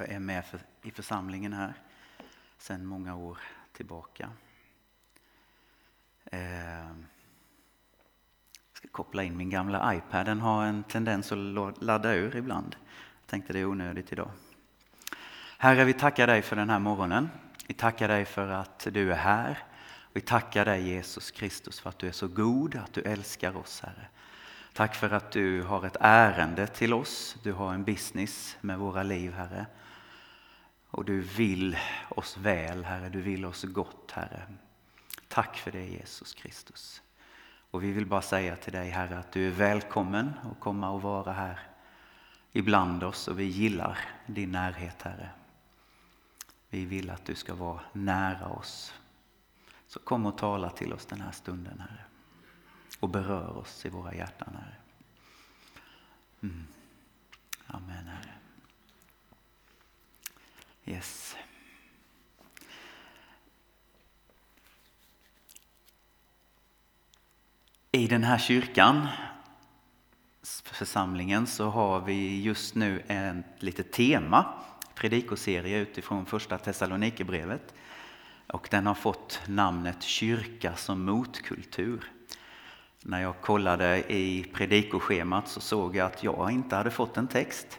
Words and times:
Jag 0.00 0.08
är 0.08 0.18
med 0.18 0.44
för, 0.44 0.60
i 0.82 0.90
församlingen 0.90 1.52
här 1.52 1.74
sedan 2.58 2.86
många 2.86 3.16
år 3.16 3.38
tillbaka. 3.72 4.30
Eh, 6.24 6.40
jag 6.78 6.96
ska 8.72 8.88
koppla 8.88 9.22
in 9.22 9.36
min 9.36 9.50
gamla 9.50 9.94
iPad. 9.94 10.26
Den 10.26 10.40
har 10.40 10.64
en 10.64 10.84
tendens 10.84 11.32
att 11.32 11.82
ladda 11.82 12.14
ur 12.14 12.36
ibland. 12.36 12.76
Jag 13.20 13.26
tänkte 13.26 13.52
det 13.52 13.58
är 13.58 13.64
onödigt 13.64 14.12
idag. 14.12 14.30
Herre, 15.58 15.84
vi 15.84 15.92
tackar 15.92 16.26
dig 16.26 16.42
för 16.42 16.56
den 16.56 16.70
här 16.70 16.78
morgonen. 16.78 17.30
Vi 17.66 17.74
tackar 17.74 18.08
dig 18.08 18.24
för 18.24 18.48
att 18.48 18.86
du 18.92 19.12
är 19.12 19.16
här. 19.16 19.58
Vi 20.12 20.20
tackar 20.20 20.64
dig 20.64 20.88
Jesus 20.88 21.30
Kristus 21.30 21.80
för 21.80 21.90
att 21.90 21.98
du 21.98 22.08
är 22.08 22.12
så 22.12 22.28
god, 22.28 22.76
att 22.76 22.92
du 22.92 23.02
älskar 23.02 23.56
oss 23.56 23.80
Herre. 23.80 24.06
Tack 24.72 24.94
för 24.94 25.10
att 25.10 25.30
du 25.30 25.62
har 25.62 25.86
ett 25.86 25.96
ärende 26.00 26.66
till 26.66 26.94
oss. 26.94 27.36
Du 27.42 27.52
har 27.52 27.74
en 27.74 27.84
business 27.84 28.56
med 28.60 28.78
våra 28.78 29.02
liv 29.02 29.32
Herre. 29.32 29.66
Och 30.90 31.04
du 31.04 31.20
vill 31.20 31.76
oss 32.08 32.36
väl 32.36 32.84
Herre, 32.84 33.08
du 33.08 33.20
vill 33.20 33.44
oss 33.44 33.62
gott 33.64 34.10
Herre. 34.10 34.42
Tack 35.28 35.56
för 35.56 35.72
det 35.72 35.84
Jesus 35.84 36.34
Kristus. 36.34 37.02
Och 37.70 37.82
vi 37.82 37.92
vill 37.92 38.06
bara 38.06 38.22
säga 38.22 38.56
till 38.56 38.72
dig 38.72 38.90
Herre 38.90 39.18
att 39.18 39.32
du 39.32 39.46
är 39.46 39.50
välkommen 39.50 40.32
att 40.50 40.60
komma 40.60 40.90
och 40.90 41.02
vara 41.02 41.32
här 41.32 41.60
ibland 42.52 43.04
oss 43.04 43.28
och 43.28 43.38
vi 43.38 43.44
gillar 43.44 43.98
din 44.26 44.52
närhet 44.52 45.02
Herre. 45.02 45.30
Vi 46.68 46.84
vill 46.84 47.10
att 47.10 47.24
du 47.24 47.34
ska 47.34 47.54
vara 47.54 47.80
nära 47.92 48.48
oss. 48.48 48.94
Så 49.86 49.98
kom 49.98 50.26
och 50.26 50.38
tala 50.38 50.70
till 50.70 50.92
oss 50.92 51.06
den 51.06 51.20
här 51.20 51.32
stunden 51.32 51.80
Herre. 51.80 52.04
Och 53.00 53.08
berör 53.08 53.56
oss 53.56 53.86
i 53.86 53.88
våra 53.88 54.14
hjärtan 54.14 54.56
Herre. 54.60 54.76
Mm. 56.42 56.66
Amen 57.66 58.06
Herre. 58.06 58.34
Yes. 60.90 61.36
I 67.92 68.06
den 68.06 68.24
här 68.24 68.38
kyrkan, 68.38 69.08
församlingen, 70.64 71.46
så 71.46 71.68
har 71.68 72.00
vi 72.00 72.42
just 72.42 72.74
nu 72.74 73.02
ett 73.08 73.62
litet 73.62 73.92
tema, 73.92 74.54
predikoserie 74.94 75.78
utifrån 75.78 76.26
första 76.26 76.58
Thessalonikerbrevet. 76.58 77.74
Och 78.46 78.68
den 78.70 78.86
har 78.86 78.94
fått 78.94 79.40
namnet 79.46 80.02
Kyrka 80.02 80.76
som 80.76 81.04
motkultur. 81.04 82.12
När 83.02 83.22
jag 83.22 83.40
kollade 83.40 84.12
i 84.12 84.44
predikoschemat 84.54 85.48
så 85.48 85.60
såg 85.60 85.96
jag 85.96 86.06
att 86.06 86.24
jag 86.24 86.50
inte 86.50 86.76
hade 86.76 86.90
fått 86.90 87.16
en 87.16 87.28
text. 87.28 87.78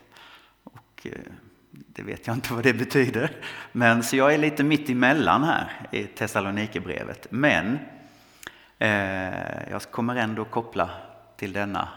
Och 0.64 1.08
eh, 1.08 1.34
det 1.72 2.04
vet 2.04 2.28
jag 2.28 2.36
inte 2.36 2.54
vad 2.54 2.64
det 2.64 2.74
betyder. 2.74 3.32
Men 3.72 4.04
så 4.04 4.16
jag 4.16 4.34
är 4.34 4.38
lite 4.38 4.64
mitt 4.64 4.90
emellan 4.90 5.44
här 5.44 5.88
i 5.92 6.04
Thessalonikerbrevet. 6.04 7.28
Men 7.30 7.80
eh, 8.80 9.70
jag 9.72 9.82
kommer 9.92 10.16
ändå 10.16 10.46
koppla 10.46 10.90
till 11.38 11.54
denna 11.54 11.88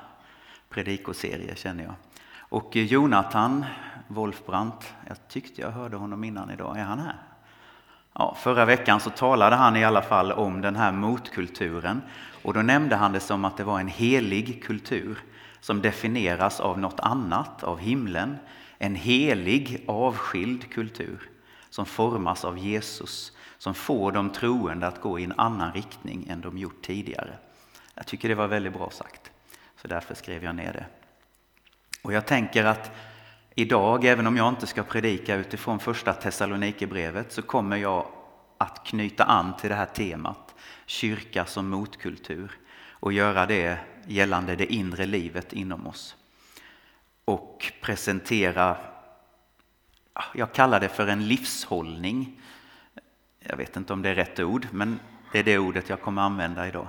predikoserie 0.70 1.54
känner 1.56 1.84
jag. 1.84 1.94
Och 2.36 2.76
Jonathan 2.76 3.64
Wolfbrandt, 4.08 4.94
jag 5.08 5.16
tyckte 5.28 5.60
jag 5.60 5.70
hörde 5.70 5.96
honom 5.96 6.24
innan 6.24 6.50
idag, 6.50 6.78
är 6.78 6.84
han 6.84 6.98
här? 6.98 7.16
Ja, 8.12 8.36
förra 8.40 8.64
veckan 8.64 9.00
så 9.00 9.10
talade 9.10 9.56
han 9.56 9.76
i 9.76 9.84
alla 9.84 10.02
fall 10.02 10.32
om 10.32 10.60
den 10.60 10.76
här 10.76 10.92
motkulturen 10.92 12.02
och 12.42 12.54
då 12.54 12.62
nämnde 12.62 12.96
han 12.96 13.12
det 13.12 13.20
som 13.20 13.44
att 13.44 13.56
det 13.56 13.64
var 13.64 13.80
en 13.80 13.88
helig 13.88 14.64
kultur 14.64 15.18
som 15.60 15.82
definieras 15.82 16.60
av 16.60 16.78
något 16.78 17.00
annat, 17.00 17.62
av 17.62 17.78
himlen. 17.78 18.36
En 18.84 18.94
helig, 18.94 19.84
avskild 19.86 20.72
kultur 20.72 21.30
som 21.70 21.86
formas 21.86 22.44
av 22.44 22.58
Jesus, 22.58 23.32
som 23.58 23.74
får 23.74 24.12
de 24.12 24.30
troende 24.30 24.86
att 24.86 25.00
gå 25.00 25.18
i 25.18 25.24
en 25.24 25.32
annan 25.36 25.72
riktning 25.72 26.26
än 26.28 26.40
de 26.40 26.58
gjort 26.58 26.82
tidigare. 26.82 27.38
Jag 27.94 28.06
tycker 28.06 28.28
det 28.28 28.34
var 28.34 28.46
väldigt 28.48 28.72
bra 28.72 28.90
sagt, 28.90 29.30
så 29.76 29.88
därför 29.88 30.14
skrev 30.14 30.44
jag 30.44 30.54
ner 30.54 30.72
det. 30.72 30.86
Och 32.02 32.12
jag 32.12 32.26
tänker 32.26 32.64
att 32.64 32.90
idag, 33.54 34.04
även 34.04 34.26
om 34.26 34.36
jag 34.36 34.48
inte 34.48 34.66
ska 34.66 34.82
predika 34.82 35.34
utifrån 35.34 35.78
första 35.78 36.12
Thessalonikerbrevet, 36.12 37.32
så 37.32 37.42
kommer 37.42 37.76
jag 37.76 38.06
att 38.58 38.86
knyta 38.86 39.24
an 39.24 39.56
till 39.56 39.70
det 39.70 39.76
här 39.76 39.86
temat, 39.86 40.54
kyrka 40.86 41.44
som 41.44 41.68
motkultur, 41.68 42.58
och 42.90 43.12
göra 43.12 43.46
det 43.46 43.78
gällande 44.06 44.56
det 44.56 44.72
inre 44.72 45.06
livet 45.06 45.52
inom 45.52 45.86
oss. 45.86 46.16
Och 47.24 47.72
presentera, 47.80 48.76
jag 50.34 50.52
kallar 50.52 50.80
det 50.80 50.88
för 50.88 51.06
en 51.06 51.28
livshållning. 51.28 52.40
Jag 53.38 53.56
vet 53.56 53.76
inte 53.76 53.92
om 53.92 54.02
det 54.02 54.08
är 54.08 54.14
rätt 54.14 54.40
ord, 54.40 54.66
men 54.72 55.00
det 55.32 55.38
är 55.38 55.44
det 55.44 55.58
ordet 55.58 55.88
jag 55.88 56.00
kommer 56.00 56.22
använda 56.22 56.68
idag. 56.68 56.88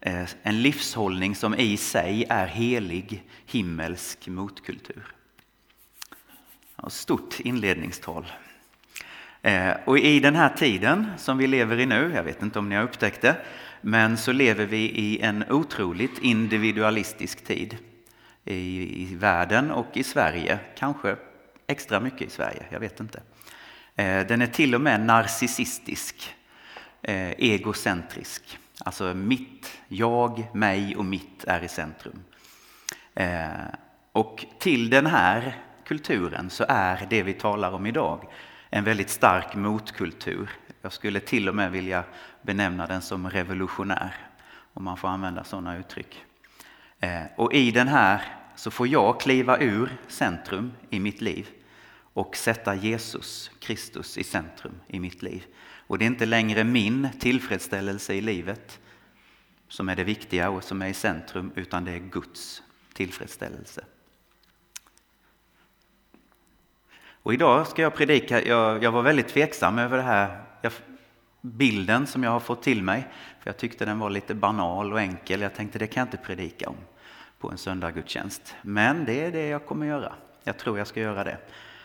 Eh, 0.00 0.28
en 0.42 0.62
livshållning 0.62 1.34
som 1.34 1.54
i 1.54 1.76
sig 1.76 2.24
är 2.28 2.46
helig, 2.46 3.24
himmelsk 3.46 4.28
motkultur. 4.28 5.06
Stort 6.88 7.40
inledningstal. 7.40 8.26
Eh, 9.42 9.72
och 9.84 9.98
i 9.98 10.20
den 10.20 10.36
här 10.36 10.48
tiden 10.48 11.10
som 11.16 11.38
vi 11.38 11.46
lever 11.46 11.80
i 11.80 11.86
nu, 11.86 12.12
jag 12.14 12.22
vet 12.22 12.42
inte 12.42 12.58
om 12.58 12.68
ni 12.68 12.74
har 12.74 12.82
upptäckt 12.82 13.20
det, 13.20 13.36
men 13.80 14.16
så 14.16 14.32
lever 14.32 14.66
vi 14.66 14.90
i 14.90 15.20
en 15.20 15.44
otroligt 15.50 16.18
individualistisk 16.18 17.44
tid 17.44 17.78
i, 18.44 19.02
i 19.02 19.14
världen 19.14 19.70
och 19.70 19.96
i 19.96 20.02
Sverige, 20.02 20.58
kanske 20.76 21.16
extra 21.66 22.00
mycket 22.00 22.22
i 22.22 22.30
Sverige, 22.30 22.66
jag 22.70 22.80
vet 22.80 23.00
inte. 23.00 23.22
Eh, 23.96 24.26
den 24.26 24.42
är 24.42 24.46
till 24.46 24.74
och 24.74 24.80
med 24.80 25.00
narcissistisk, 25.00 26.34
eh, 27.02 27.30
egocentrisk. 27.30 28.58
Alltså 28.84 29.14
mitt, 29.14 29.80
jag, 29.88 30.46
mig 30.54 30.96
och 30.96 31.04
mitt 31.04 31.44
är 31.44 31.64
i 31.64 31.68
centrum. 31.68 32.22
Eh, 33.14 33.48
och 34.12 34.44
till 34.58 34.90
den 34.90 35.06
här 35.06 35.56
kulturen 35.84 36.50
så 36.50 36.64
är 36.68 37.06
det 37.10 37.22
vi 37.22 37.32
talar 37.32 37.72
om 37.72 37.86
idag 37.86 38.24
en 38.70 38.84
väldigt 38.84 39.10
stark 39.10 39.54
motkultur. 39.54 40.50
Jag 40.82 40.92
skulle 40.92 41.20
till 41.20 41.48
och 41.48 41.54
med 41.54 41.72
vilja 41.72 42.04
benämna 42.42 42.86
den 42.86 43.02
som 43.02 43.30
revolutionär, 43.30 44.14
om 44.74 44.84
man 44.84 44.96
får 44.96 45.08
använda 45.08 45.44
sådana 45.44 45.76
uttryck. 45.76 46.24
Eh, 47.00 47.22
och 47.36 47.52
i 47.52 47.70
den 47.70 47.88
här 47.88 48.22
så 48.56 48.70
får 48.70 48.88
jag 48.88 49.20
kliva 49.20 49.58
ur 49.58 49.96
centrum 50.08 50.72
i 50.90 51.00
mitt 51.00 51.20
liv 51.20 51.48
och 52.12 52.36
sätta 52.36 52.74
Jesus 52.74 53.50
Kristus 53.58 54.18
i 54.18 54.24
centrum 54.24 54.80
i 54.88 55.00
mitt 55.00 55.22
liv. 55.22 55.44
Och 55.86 55.98
det 55.98 56.04
är 56.04 56.06
inte 56.06 56.26
längre 56.26 56.64
min 56.64 57.08
tillfredsställelse 57.20 58.14
i 58.14 58.20
livet 58.20 58.80
som 59.68 59.88
är 59.88 59.96
det 59.96 60.04
viktiga 60.04 60.50
och 60.50 60.64
som 60.64 60.82
är 60.82 60.88
i 60.88 60.94
centrum, 60.94 61.52
utan 61.54 61.84
det 61.84 61.92
är 61.92 61.98
Guds 61.98 62.62
tillfredsställelse. 62.92 63.84
Och 67.22 67.34
idag 67.34 67.66
ska 67.66 67.82
jag 67.82 67.94
predika, 67.94 68.42
jag, 68.42 68.84
jag 68.84 68.92
var 68.92 69.02
väldigt 69.02 69.28
tveksam 69.28 69.78
över 69.78 69.96
det 69.96 70.02
här 70.02 70.44
jag, 70.62 70.72
bilden 71.44 72.06
som 72.06 72.22
jag 72.22 72.30
har 72.30 72.40
fått 72.40 72.62
till 72.62 72.82
mig. 72.82 73.06
För 73.40 73.50
Jag 73.50 73.56
tyckte 73.56 73.84
den 73.84 73.98
var 73.98 74.10
lite 74.10 74.34
banal 74.34 74.92
och 74.92 75.00
enkel. 75.00 75.40
Jag 75.40 75.54
tänkte 75.54 75.78
det 75.78 75.86
kan 75.86 76.00
jag 76.00 76.06
inte 76.06 76.26
predika 76.26 76.68
om 76.68 76.76
på 77.38 77.50
en 77.50 77.58
söndaggudstjänst. 77.58 78.54
Men 78.62 79.04
det 79.04 79.24
är 79.24 79.32
det 79.32 79.46
jag 79.46 79.66
kommer 79.66 79.86
göra. 79.86 80.12
Jag 80.44 80.58
tror 80.58 80.78
jag 80.78 80.86
ska 80.86 81.00
göra 81.00 81.24
det. 81.24 81.38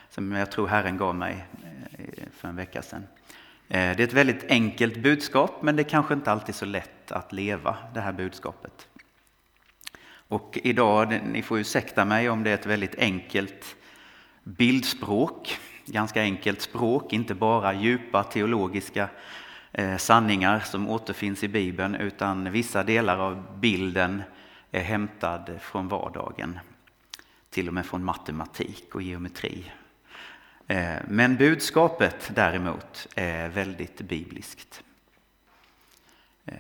Som 0.09 0.31
jag 0.31 0.51
tror 0.51 0.67
Herren 0.67 0.97
gav 0.97 1.15
mig 1.15 1.45
eh, 1.91 2.23
för 2.31 2.47
en 2.47 2.55
vecka 2.55 2.81
sedan. 2.81 3.07
Eh, 3.67 3.95
det 3.95 3.99
är 3.99 4.07
ett 4.07 4.13
väldigt 4.13 4.51
enkelt 4.51 4.97
budskap 4.97 5.61
men 5.61 5.75
det 5.75 5.81
är 5.81 5.89
kanske 5.89 6.13
inte 6.13 6.31
alltid 6.31 6.55
så 6.55 6.65
lätt 6.65 7.11
att 7.11 7.33
leva 7.33 7.77
det 7.93 8.01
här 8.01 8.13
budskapet. 8.13 8.87
Och 10.27 10.59
idag, 10.63 11.21
ni 11.31 11.41
får 11.41 11.59
ursäkta 11.59 12.05
mig 12.05 12.29
om 12.29 12.43
det 12.43 12.49
är 12.49 12.53
ett 12.53 12.65
väldigt 12.65 12.95
enkelt 12.95 13.75
bildspråk, 14.43 15.57
ganska 15.85 16.21
enkelt 16.21 16.62
språk, 16.62 17.13
inte 17.13 17.35
bara 17.35 17.73
djupa 17.73 18.23
teologiska 18.23 19.09
Eh, 19.71 19.98
sanningar 19.98 20.60
som 20.60 20.89
återfinns 20.89 21.44
i 21.44 21.48
Bibeln 21.48 21.95
utan 21.95 22.51
vissa 22.51 22.83
delar 22.83 23.18
av 23.18 23.60
bilden 23.60 24.24
är 24.71 24.83
hämtad 24.83 25.60
från 25.62 25.88
vardagen, 25.88 26.60
till 27.50 27.68
och 27.68 27.74
med 27.74 27.86
från 27.86 28.04
matematik 28.04 28.95
och 28.95 29.01
geometri. 29.01 29.71
Eh, 30.68 30.95
men 31.07 31.38
budskapet 31.38 32.31
däremot 32.36 33.07
är 33.16 33.50
väldigt 33.50 34.01
bibliskt. 34.01 34.83
Eh, 36.45 36.56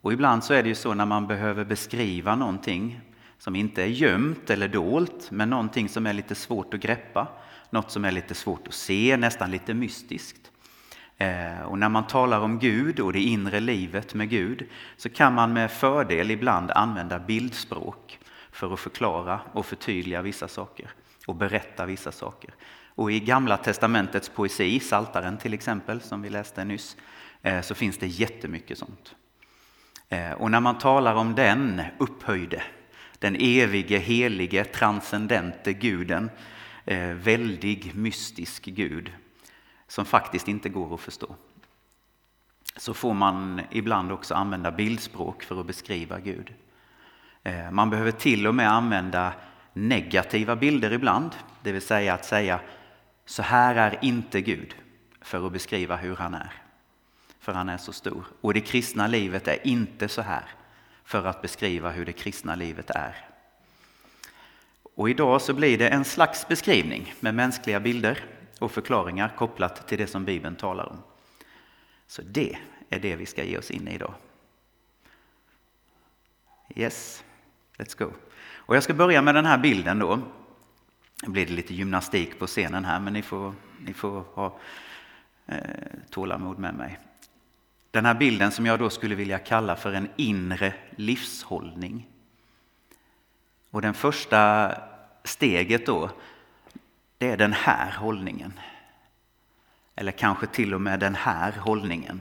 och 0.00 0.12
ibland 0.12 0.44
så 0.44 0.54
är 0.54 0.62
det 0.62 0.68
ju 0.68 0.74
så 0.74 0.94
när 0.94 1.06
man 1.06 1.26
behöver 1.26 1.64
beskriva 1.64 2.36
någonting 2.36 3.00
som 3.38 3.56
inte 3.56 3.82
är 3.82 3.86
gömt 3.86 4.50
eller 4.50 4.68
dolt, 4.68 5.30
men 5.30 5.50
någonting 5.50 5.88
som 5.88 6.06
är 6.06 6.12
lite 6.12 6.34
svårt 6.34 6.74
att 6.74 6.80
greppa, 6.80 7.28
något 7.70 7.90
som 7.90 8.04
är 8.04 8.12
lite 8.12 8.34
svårt 8.34 8.68
att 8.68 8.74
se, 8.74 9.16
nästan 9.16 9.50
lite 9.50 9.74
mystiskt. 9.74 10.50
Eh, 11.18 11.62
och 11.62 11.78
när 11.78 11.88
man 11.88 12.06
talar 12.06 12.40
om 12.40 12.58
Gud 12.58 13.00
och 13.00 13.12
det 13.12 13.20
inre 13.20 13.60
livet 13.60 14.14
med 14.14 14.30
Gud 14.30 14.68
så 14.96 15.08
kan 15.08 15.34
man 15.34 15.52
med 15.52 15.70
fördel 15.70 16.30
ibland 16.30 16.70
använda 16.70 17.18
bildspråk 17.18 18.18
för 18.50 18.72
att 18.72 18.80
förklara 18.80 19.40
och 19.52 19.66
förtydliga 19.66 20.22
vissa 20.22 20.48
saker. 20.48 20.90
och 21.26 21.34
berätta 21.34 21.86
vissa 21.86 22.12
saker. 22.12 22.54
Och 22.88 23.12
i 23.12 23.20
Gamla 23.20 23.56
testamentets 23.56 24.28
poesi, 24.28 24.80
Saltaren 24.80 25.38
till 25.38 25.54
exempel, 25.54 26.00
som 26.00 26.22
vi 26.22 26.30
läste 26.30 26.64
nyss, 26.64 26.96
eh, 27.42 27.60
så 27.60 27.74
finns 27.74 27.98
det 27.98 28.06
jättemycket 28.06 28.78
sånt. 28.78 29.14
Eh, 30.08 30.32
och 30.32 30.50
när 30.50 30.60
man 30.60 30.78
talar 30.78 31.14
om 31.14 31.34
den 31.34 31.82
upphöjde, 31.98 32.62
den 33.18 33.36
evige, 33.40 33.98
helige, 33.98 34.64
transcendente 34.64 35.72
guden, 35.72 36.30
väldig, 37.14 37.94
mystisk 37.94 38.64
Gud, 38.64 39.12
som 39.88 40.04
faktiskt 40.04 40.48
inte 40.48 40.68
går 40.68 40.94
att 40.94 41.00
förstå, 41.00 41.34
så 42.76 42.94
får 42.94 43.14
man 43.14 43.60
ibland 43.70 44.12
också 44.12 44.34
använda 44.34 44.70
bildspråk 44.70 45.42
för 45.42 45.60
att 45.60 45.66
beskriva 45.66 46.20
Gud. 46.20 46.54
Eh, 47.42 47.70
man 47.70 47.90
behöver 47.90 48.10
till 48.10 48.46
och 48.46 48.54
med 48.54 48.72
använda 48.72 49.32
negativa 49.72 50.56
bilder 50.56 50.92
ibland, 50.92 51.30
det 51.62 51.72
vill 51.72 51.82
säga 51.82 52.14
att 52.14 52.24
säga 52.24 52.60
så 53.24 53.42
här 53.42 53.74
är 53.74 53.98
inte 54.02 54.40
Gud 54.40 54.74
för 55.20 55.46
att 55.46 55.52
beskriva 55.52 55.96
hur 55.96 56.16
han 56.16 56.34
är. 56.34 56.52
För 57.40 57.52
han 57.52 57.68
är 57.68 57.76
så 57.76 57.92
stor. 57.92 58.24
Och 58.40 58.54
det 58.54 58.60
kristna 58.60 59.06
livet 59.06 59.48
är 59.48 59.66
inte 59.66 60.08
så 60.08 60.22
här 60.22 60.44
för 61.04 61.26
att 61.26 61.42
beskriva 61.42 61.90
hur 61.90 62.06
det 62.06 62.12
kristna 62.12 62.54
livet 62.54 62.90
är. 62.90 63.16
Och 64.96 65.10
idag 65.10 65.42
så 65.42 65.54
blir 65.54 65.78
det 65.78 65.88
en 65.88 66.04
slags 66.04 66.48
beskrivning 66.48 67.14
med 67.20 67.34
mänskliga 67.34 67.80
bilder 67.80 68.24
och 68.64 68.72
förklaringar 68.72 69.34
kopplat 69.36 69.88
till 69.88 69.98
det 69.98 70.06
som 70.06 70.24
Bibeln 70.24 70.56
talar 70.56 70.88
om. 70.88 70.96
Så 72.06 72.22
det 72.22 72.58
är 72.90 73.00
det 73.00 73.16
vi 73.16 73.26
ska 73.26 73.44
ge 73.44 73.58
oss 73.58 73.70
in 73.70 73.88
i 73.88 73.94
idag. 73.94 74.14
Yes, 76.74 77.24
let's 77.76 77.98
go. 77.98 78.12
Och 78.66 78.76
jag 78.76 78.82
ska 78.82 78.94
börja 78.94 79.22
med 79.22 79.34
den 79.34 79.46
här 79.46 79.58
bilden 79.58 79.98
då. 79.98 80.18
Nu 81.22 81.28
blir 81.28 81.46
det 81.46 81.52
lite 81.52 81.74
gymnastik 81.74 82.38
på 82.38 82.46
scenen 82.46 82.84
här, 82.84 83.00
men 83.00 83.12
ni 83.12 83.22
får, 83.22 83.54
ni 83.78 83.94
får 83.94 84.20
ha 84.20 84.58
eh, 85.46 85.58
tålamod 86.10 86.58
med 86.58 86.74
mig. 86.74 86.98
Den 87.90 88.04
här 88.04 88.14
bilden 88.14 88.50
som 88.50 88.66
jag 88.66 88.78
då 88.78 88.90
skulle 88.90 89.14
vilja 89.14 89.38
kalla 89.38 89.76
för 89.76 89.92
en 89.92 90.08
inre 90.16 90.74
livshållning. 90.96 92.08
Och 93.70 93.82
den 93.82 93.94
första 93.94 94.72
steget 95.24 95.86
då, 95.86 96.10
det 97.24 97.30
är 97.30 97.36
den 97.36 97.52
här 97.52 97.92
hållningen. 97.92 98.60
Eller 99.96 100.12
kanske 100.12 100.46
till 100.46 100.74
och 100.74 100.80
med 100.80 101.00
den 101.00 101.14
här 101.14 101.52
hållningen. 101.52 102.20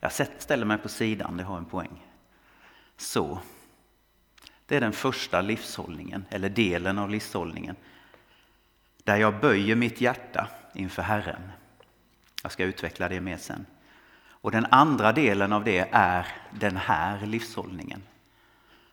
Jag 0.00 0.12
ställer 0.38 0.64
mig 0.64 0.78
på 0.78 0.88
sidan, 0.88 1.36
det 1.36 1.42
har 1.42 1.58
en 1.58 1.64
poäng. 1.64 2.06
Så. 2.96 3.38
Det 4.66 4.76
är 4.76 4.80
den 4.80 4.92
första 4.92 5.40
livshållningen, 5.40 6.24
eller 6.30 6.48
delen 6.48 6.98
av 6.98 7.10
livshållningen 7.10 7.76
där 9.04 9.16
jag 9.16 9.40
böjer 9.40 9.76
mitt 9.76 10.00
hjärta 10.00 10.48
inför 10.74 11.02
Herren. 11.02 11.50
Jag 12.42 12.52
ska 12.52 12.64
utveckla 12.64 13.08
det 13.08 13.20
mer 13.20 13.36
sen. 13.36 13.66
Och 14.26 14.50
den 14.50 14.66
andra 14.70 15.12
delen 15.12 15.52
av 15.52 15.64
det 15.64 15.88
är 15.92 16.26
den 16.50 16.76
här 16.76 17.26
livshållningen. 17.26 18.02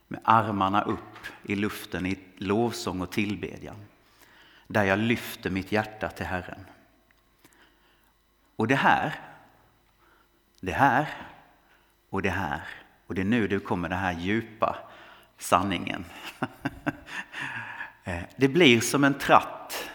Med 0.07 0.19
armarna 0.23 0.81
upp 0.81 1.27
i 1.43 1.55
luften 1.55 2.05
i 2.05 2.19
lovsång 2.37 3.01
och 3.01 3.11
tillbedjan. 3.11 3.75
Där 4.67 4.83
jag 4.83 4.99
lyfter 4.99 5.49
mitt 5.49 5.71
hjärta 5.71 6.09
till 6.09 6.25
Herren. 6.25 6.65
Och 8.55 8.67
det 8.67 8.75
här, 8.75 9.15
det 10.59 10.71
här 10.71 11.09
och 12.09 12.21
det 12.21 12.29
här. 12.29 12.61
Och 13.07 13.15
det 13.15 13.21
är 13.21 13.25
nu 13.25 13.47
det 13.47 13.59
kommer 13.59 13.89
den 13.89 13.99
här 13.99 14.13
djupa 14.13 14.77
sanningen. 15.37 16.05
Eh, 18.07 18.23
det 18.35 18.47
blir 18.47 18.81
som 18.81 19.03
en 19.03 19.13
tratt 19.13 19.89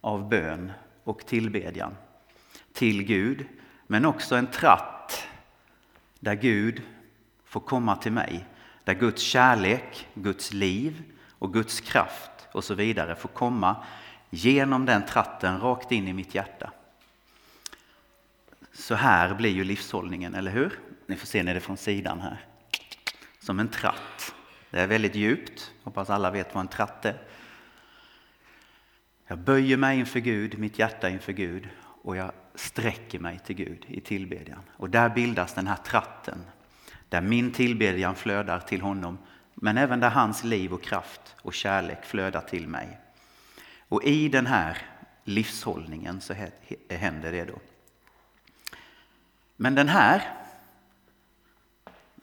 av 0.00 0.28
bön 0.28 0.72
och 1.04 1.26
tillbedjan 1.26 1.94
till 2.72 3.02
Gud, 3.02 3.46
men 3.86 4.04
också 4.04 4.36
en 4.36 4.46
tratt 4.46 5.26
där 6.20 6.34
Gud 6.34 6.82
får 7.44 7.60
komma 7.60 7.96
till 7.96 8.12
mig, 8.12 8.46
där 8.84 8.94
Guds 8.94 9.22
kärlek, 9.22 10.08
Guds 10.14 10.52
liv 10.52 11.02
och 11.28 11.52
Guds 11.52 11.80
kraft 11.80 12.37
och 12.52 12.64
så 12.64 12.74
vidare 12.74 13.16
får 13.16 13.28
komma 13.28 13.76
genom 14.30 14.86
den 14.86 15.06
tratten 15.06 15.60
rakt 15.60 15.92
in 15.92 16.08
i 16.08 16.12
mitt 16.12 16.34
hjärta. 16.34 16.72
Så 18.72 18.94
här 18.94 19.34
blir 19.34 19.50
ju 19.50 19.64
livshållningen, 19.64 20.34
eller 20.34 20.50
hur? 20.50 20.78
Ni 21.06 21.16
får 21.16 21.26
se 21.26 21.42
det 21.42 21.60
från 21.60 21.76
sidan 21.76 22.20
här. 22.20 22.44
Som 23.40 23.60
en 23.60 23.68
tratt. 23.68 24.34
Det 24.70 24.80
är 24.80 24.86
väldigt 24.86 25.14
djupt, 25.14 25.72
hoppas 25.82 26.10
alla 26.10 26.30
vet 26.30 26.54
vad 26.54 26.60
en 26.60 26.68
tratt 26.68 27.04
är. 27.04 27.18
Jag 29.26 29.38
böjer 29.38 29.76
mig 29.76 29.98
inför 29.98 30.20
Gud, 30.20 30.58
mitt 30.58 30.78
hjärta 30.78 31.08
inför 31.08 31.32
Gud 31.32 31.68
och 32.02 32.16
jag 32.16 32.32
sträcker 32.54 33.18
mig 33.18 33.38
till 33.38 33.56
Gud 33.56 33.84
i 33.88 34.00
tillbedjan. 34.00 34.62
Och 34.76 34.90
där 34.90 35.08
bildas 35.08 35.54
den 35.54 35.66
här 35.66 35.76
tratten, 35.76 36.38
där 37.08 37.20
min 37.20 37.52
tillbedjan 37.52 38.14
flödar 38.14 38.60
till 38.60 38.80
honom, 38.80 39.18
men 39.60 39.78
även 39.78 40.00
där 40.00 40.10
hans 40.10 40.44
liv 40.44 40.72
och 40.72 40.82
kraft 40.82 41.36
och 41.42 41.54
kärlek 41.54 42.04
flödar 42.04 42.40
till 42.40 42.68
mig. 42.68 42.98
Och 43.88 44.04
i 44.04 44.28
den 44.28 44.46
här 44.46 44.78
livshållningen 45.24 46.20
så 46.20 46.34
händer 46.90 47.32
det 47.32 47.44
då. 47.44 47.58
Men 49.56 49.74
den 49.74 49.88
här, 49.88 50.34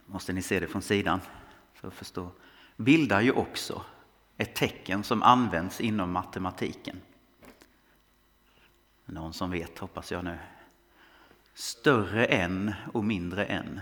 måste 0.05 0.33
ni 0.33 0.41
se 0.41 0.59
det 0.59 0.67
från 0.67 0.81
sidan 0.81 1.21
för 1.73 1.87
att 1.87 1.93
förstå, 1.93 2.31
bildar 2.75 3.21
ju 3.21 3.31
också 3.31 3.85
ett 4.38 4.55
tecken 4.55 5.03
som 5.03 5.23
används 5.23 5.81
inom 5.81 6.11
matematiken. 6.11 7.01
Någon 9.05 9.33
som 9.33 9.51
vet 9.51 9.79
hoppas 9.79 10.11
jag 10.11 10.23
nu. 10.23 10.38
Större 11.53 12.25
än 12.25 12.73
och 12.93 13.03
mindre 13.03 13.45
än. 13.45 13.81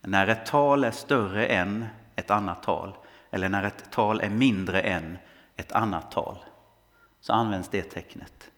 När 0.00 0.26
ett 0.26 0.46
tal 0.46 0.84
är 0.84 0.90
större 0.90 1.46
än 1.46 1.86
ett 2.18 2.30
annat 2.30 2.62
tal 2.62 2.96
eller 3.30 3.48
när 3.48 3.62
ett 3.62 3.90
tal 3.90 4.20
är 4.20 4.30
mindre 4.30 4.80
än 4.80 5.18
ett 5.56 5.72
annat 5.72 6.10
tal 6.10 6.44
så 7.20 7.32
används 7.32 7.68
det 7.68 7.82
tecknet. 7.82 8.50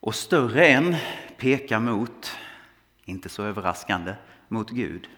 Och 0.00 0.14
större 0.14 0.66
än 0.66 0.96
pekar 1.36 1.80
mot, 1.80 2.36
inte 3.04 3.28
så 3.28 3.42
överraskande, 3.42 4.14
mot 4.48 4.70
Gud. 4.70 5.08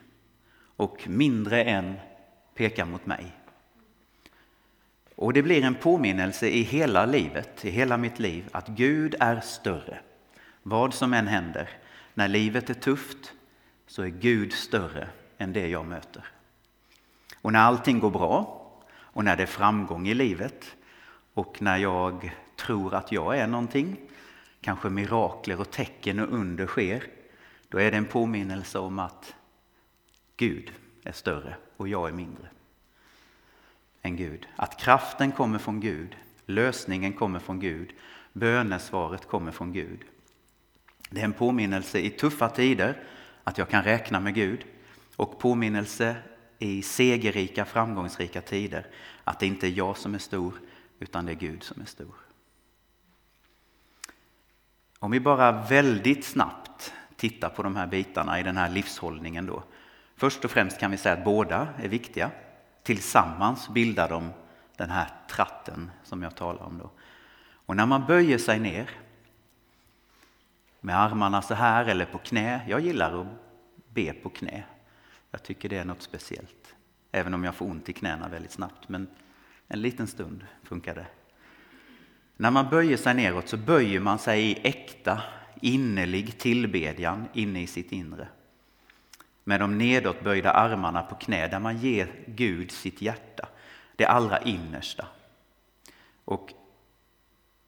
Och 0.76 1.08
mindre 1.08 1.64
än 1.64 1.94
pekar 2.54 2.84
mot 2.84 3.06
mig. 3.06 3.32
Och 5.14 5.32
det 5.32 5.42
blir 5.42 5.64
en 5.64 5.74
påminnelse 5.74 6.48
i 6.48 6.62
hela 6.62 7.06
livet, 7.06 7.64
i 7.64 7.70
hela 7.70 7.96
mitt 7.96 8.18
liv, 8.18 8.48
att 8.52 8.68
Gud 8.68 9.14
är 9.20 9.40
större. 9.40 9.98
Vad 10.62 10.94
som 10.94 11.14
än 11.14 11.26
händer, 11.26 11.68
när 12.14 12.28
livet 12.28 12.70
är 12.70 12.74
tufft 12.74 13.32
så 13.86 14.02
är 14.02 14.08
Gud 14.08 14.52
större 14.52 15.08
än 15.38 15.52
det 15.52 15.68
jag 15.68 15.86
möter. 15.86 16.24
Och 17.42 17.52
när 17.52 17.60
allting 17.60 17.98
går 17.98 18.10
bra 18.10 18.62
och 18.98 19.24
när 19.24 19.36
det 19.36 19.42
är 19.42 19.46
framgång 19.46 20.08
i 20.08 20.14
livet 20.14 20.76
och 21.34 21.62
när 21.62 21.76
jag 21.76 22.34
tror 22.56 22.94
att 22.94 23.12
jag 23.12 23.38
är 23.38 23.46
någonting, 23.46 23.96
kanske 24.60 24.88
mirakler 24.88 25.60
och 25.60 25.70
tecken 25.70 26.20
och 26.20 26.32
under 26.32 26.66
sker, 26.66 27.04
då 27.68 27.78
är 27.80 27.90
det 27.90 27.96
en 27.96 28.04
påminnelse 28.04 28.78
om 28.78 28.98
att 28.98 29.34
Gud 30.36 30.72
är 31.04 31.12
större 31.12 31.56
och 31.76 31.88
jag 31.88 32.08
är 32.08 32.12
mindre 32.12 32.48
än 34.02 34.16
Gud. 34.16 34.48
Att 34.56 34.80
kraften 34.80 35.32
kommer 35.32 35.58
från 35.58 35.80
Gud, 35.80 36.16
lösningen 36.46 37.12
kommer 37.12 37.38
från 37.38 37.60
Gud, 37.60 37.92
bönesvaret 38.32 39.28
kommer 39.28 39.52
från 39.52 39.72
Gud. 39.72 40.00
Det 41.10 41.20
är 41.20 41.24
en 41.24 41.32
påminnelse 41.32 41.98
i 41.98 42.10
tuffa 42.10 42.48
tider 42.48 43.02
att 43.44 43.58
jag 43.58 43.68
kan 43.68 43.82
räkna 43.82 44.20
med 44.20 44.34
Gud 44.34 44.64
och 45.16 45.38
påminnelse 45.38 46.16
i 46.58 46.82
segerrika, 46.82 47.64
framgångsrika 47.64 48.40
tider 48.40 48.86
att 49.24 49.40
det 49.40 49.46
inte 49.46 49.66
är 49.66 49.70
jag 49.70 49.96
som 49.96 50.14
är 50.14 50.18
stor 50.18 50.54
utan 50.98 51.26
det 51.26 51.32
är 51.32 51.36
Gud 51.36 51.62
som 51.62 51.82
är 51.82 51.86
stor. 51.86 52.14
Om 54.98 55.10
vi 55.10 55.20
bara 55.20 55.52
väldigt 55.52 56.24
snabbt 56.24 56.94
tittar 57.16 57.48
på 57.48 57.62
de 57.62 57.76
här 57.76 57.86
bitarna 57.86 58.40
i 58.40 58.42
den 58.42 58.56
här 58.56 58.70
livshållningen 58.70 59.46
då. 59.46 59.62
Först 60.16 60.44
och 60.44 60.50
främst 60.50 60.78
kan 60.78 60.90
vi 60.90 60.96
säga 60.96 61.14
att 61.14 61.24
båda 61.24 61.68
är 61.78 61.88
viktiga. 61.88 62.30
Tillsammans 62.82 63.68
bildar 63.68 64.08
de 64.08 64.30
den 64.76 64.90
här 64.90 65.08
tratten 65.30 65.90
som 66.04 66.22
jag 66.22 66.36
talar 66.36 66.62
om. 66.62 66.78
Då. 66.78 66.90
Och 67.66 67.76
när 67.76 67.86
man 67.86 68.06
böjer 68.06 68.38
sig 68.38 68.60
ner 68.60 68.90
med 70.80 71.00
armarna 71.00 71.42
så 71.42 71.54
här 71.54 71.84
eller 71.84 72.04
på 72.04 72.18
knä. 72.18 72.60
Jag 72.68 72.80
gillar 72.80 73.20
att 73.20 73.26
be 73.88 74.12
på 74.12 74.28
knä. 74.28 74.64
Jag 75.36 75.42
tycker 75.42 75.68
det 75.68 75.76
är 75.76 75.84
något 75.84 76.02
speciellt. 76.02 76.74
Även 77.12 77.34
om 77.34 77.44
jag 77.44 77.54
får 77.54 77.66
ont 77.66 77.88
i 77.88 77.92
knäna 77.92 78.28
väldigt 78.28 78.52
snabbt. 78.52 78.88
Men 78.88 79.08
en 79.68 79.82
liten 79.82 80.06
stund 80.06 80.46
funkar 80.62 80.94
det. 80.94 81.06
När 82.36 82.50
man 82.50 82.70
böjer 82.70 82.96
sig 82.96 83.14
neråt 83.14 83.48
så 83.48 83.56
böjer 83.56 84.00
man 84.00 84.18
sig 84.18 84.50
i 84.50 84.68
äkta, 84.68 85.22
innerlig 85.62 86.38
tillbedjan 86.38 87.28
inne 87.32 87.62
i 87.62 87.66
sitt 87.66 87.92
inre 87.92 88.28
med 89.44 89.60
de 89.60 89.78
nedåtböjda 89.78 90.50
armarna 90.50 91.02
på 91.02 91.14
knä 91.14 91.48
där 91.48 91.60
man 91.60 91.78
ger 91.78 92.24
Gud 92.26 92.70
sitt 92.70 93.02
hjärta, 93.02 93.48
det 93.96 94.06
allra 94.06 94.38
innersta. 94.38 95.06
Och 96.24 96.52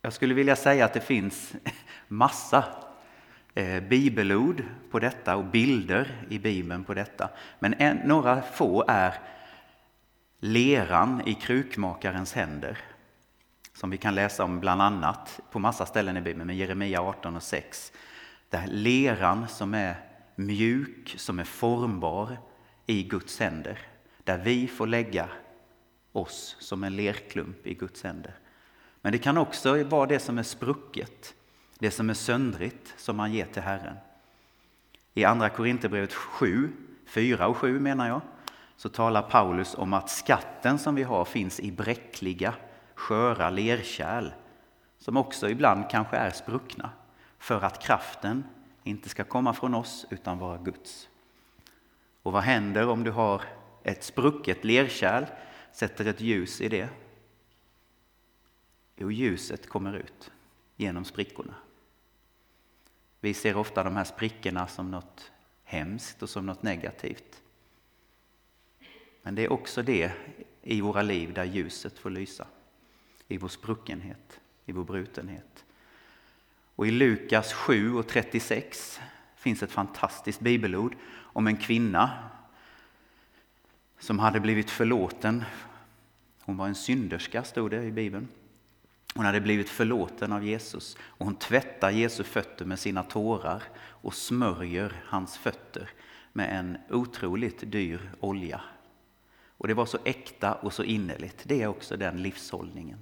jag 0.03 0.13
skulle 0.13 0.35
vilja 0.35 0.57
säga 0.57 0.85
att 0.85 0.95
det 0.95 1.01
finns 1.01 1.55
massa 2.09 2.65
Eh, 3.59 3.81
bibelord 3.81 4.65
på 4.91 4.99
detta 4.99 5.37
och 5.37 5.45
bilder 5.45 6.27
i 6.29 6.39
Bibeln 6.39 6.85
på 6.85 6.95
detta. 6.95 7.31
Men 7.59 7.75
en, 7.75 7.97
några 7.97 8.43
få 8.43 8.85
är 8.89 9.15
leran 10.41 11.23
i 11.27 11.35
krukmakarens 11.35 12.33
händer 12.33 12.79
som 13.75 13.91
vi 13.91 13.97
kan 13.97 14.15
läsa 14.15 14.45
om 14.45 14.61
bland 14.61 14.83
annat 14.83 15.41
på 15.51 15.59
massa 15.59 15.87
ställen 15.87 16.17
i 16.17 16.21
Bibeln, 16.21 16.47
med 16.47 16.57
Jeremia 16.57 17.01
18 17.01 17.37
och 17.37 17.43
6. 17.43 17.93
Där 18.49 18.67
leran 18.67 19.49
som 19.49 19.75
är 19.75 19.97
mjuk, 20.35 21.15
som 21.19 21.39
är 21.39 21.45
formbar 21.45 22.37
i 22.87 23.03
Guds 23.03 23.41
händer. 23.41 23.79
Där 24.25 24.39
vi 24.39 24.67
får 24.67 24.87
lägga 24.87 25.29
oss 26.13 26.57
som 26.59 26.85
en 26.85 26.97
lerklump 26.97 27.67
i 27.67 27.75
Guds 27.75 28.03
händer. 28.03 28.35
Men 29.01 29.13
det 29.13 29.19
kan 29.19 29.39
också 29.39 29.85
vara 29.85 30.07
det 30.07 30.19
som 30.19 30.39
är 30.39 30.43
sprucket, 30.43 31.35
det 31.79 31.91
som 31.91 32.11
är 32.11 32.15
söndrigt 32.15 32.95
som 32.97 33.17
man 33.17 33.33
ger 33.33 33.47
till 33.47 33.63
Herren. 33.63 33.97
I 35.15 35.25
Andra 35.25 35.49
Korinthierbrevet 35.49 36.15
7, 36.15 36.73
4 37.07 37.49
och 37.49 37.57
7 37.57 37.81
menar 37.81 38.09
jag, 38.09 38.21
så 38.77 38.89
talar 38.89 39.23
Paulus 39.23 39.75
om 39.75 39.93
att 39.93 40.11
skatten 40.11 40.79
som 40.79 40.95
vi 40.95 41.03
har 41.03 41.25
finns 41.25 41.61
i 41.61 41.73
bräckliga, 41.73 42.55
sköra 42.95 43.51
lerkärl 43.51 44.31
som 44.99 45.17
också 45.17 45.49
ibland 45.49 45.91
kanske 45.91 46.17
är 46.17 46.31
spruckna 46.31 46.91
för 47.39 47.61
att 47.61 47.83
kraften 47.83 48.45
inte 48.85 49.09
ska 49.09 49.25
komma 49.25 49.53
från 49.53 49.75
oss 49.75 50.07
utan 50.11 50.39
vara 50.39 50.59
Guds. 50.59 51.09
Och 52.23 52.33
vad 52.33 52.43
händer 52.43 52.89
om 52.89 53.05
du 53.05 53.11
har 53.11 53.43
ett 53.83 54.05
sprucket 54.05 54.65
lerkärl, 54.65 55.25
sätter 55.73 56.05
ett 56.05 56.21
ljus 56.21 56.61
i 56.61 56.69
det? 56.69 56.89
Jo, 58.97 59.11
ljuset 59.11 59.69
kommer 59.69 59.93
ut 59.95 60.31
genom 60.77 61.05
sprickorna. 61.05 61.55
Vi 63.21 63.35
ser 63.35 63.57
ofta 63.57 63.85
de 63.85 63.97
här 63.97 64.05
sprickorna 64.05 64.67
som 64.67 64.91
något 64.91 65.33
hemskt 65.65 66.23
och 66.23 66.31
som 66.31 66.47
något 66.47 66.63
negativt. 66.63 67.43
Men 69.23 69.35
det 69.35 69.45
är 69.45 69.53
också 69.53 69.83
det 69.83 70.13
i 70.63 70.81
våra 70.81 71.03
liv 71.03 71.33
där 71.33 71.45
ljuset 71.45 71.99
får 71.99 72.11
lysa. 72.11 72.47
I 73.29 73.39
vår 73.39 73.49
spruckenhet, 73.49 74.41
i 74.65 74.73
vår 74.73 74.85
brutenhet. 74.85 75.65
Och 76.75 76.87
i 76.87 76.91
Lukas 76.91 77.53
7 77.53 77.95
och 77.95 78.09
36 78.09 79.01
finns 79.37 79.63
ett 79.63 79.73
fantastiskt 79.73 80.41
bibelord 80.41 80.97
om 81.17 81.47
en 81.47 81.57
kvinna 81.57 82.31
som 83.99 84.19
hade 84.19 84.41
blivit 84.41 84.71
förlåten. 84.71 85.45
Hon 86.41 86.57
var 86.57 86.67
en 86.67 86.75
synderska, 86.75 87.45
stod 87.45 87.71
det 87.71 87.85
i 87.85 87.93
Bibeln. 87.93 88.29
Hon 89.19 89.27
hade 89.27 89.41
blivit 89.41 89.69
förlåten 89.71 90.33
av 90.33 90.45
Jesus 90.45 90.97
och 91.01 91.27
hon 91.27 91.37
tvättar 91.37 91.91
Jesu 91.91 92.25
fötter 92.25 92.65
med 92.65 92.79
sina 92.79 93.03
tårar 93.03 93.63
och 93.79 94.15
smörjer 94.15 95.03
hans 95.07 95.39
fötter 95.39 95.91
med 96.33 96.59
en 96.59 96.79
otroligt 96.91 97.73
dyr 97.73 98.11
olja. 98.21 98.61
Och 99.47 99.69
det 99.69 99.75
var 99.75 99.87
så 99.87 99.99
äkta 100.05 100.55
och 100.55 100.73
så 100.73 100.85
innerligt. 100.85 101.43
Det 101.45 101.63
är 101.63 101.67
också 101.67 101.97
den 101.97 102.23
livshållningen. 102.23 102.99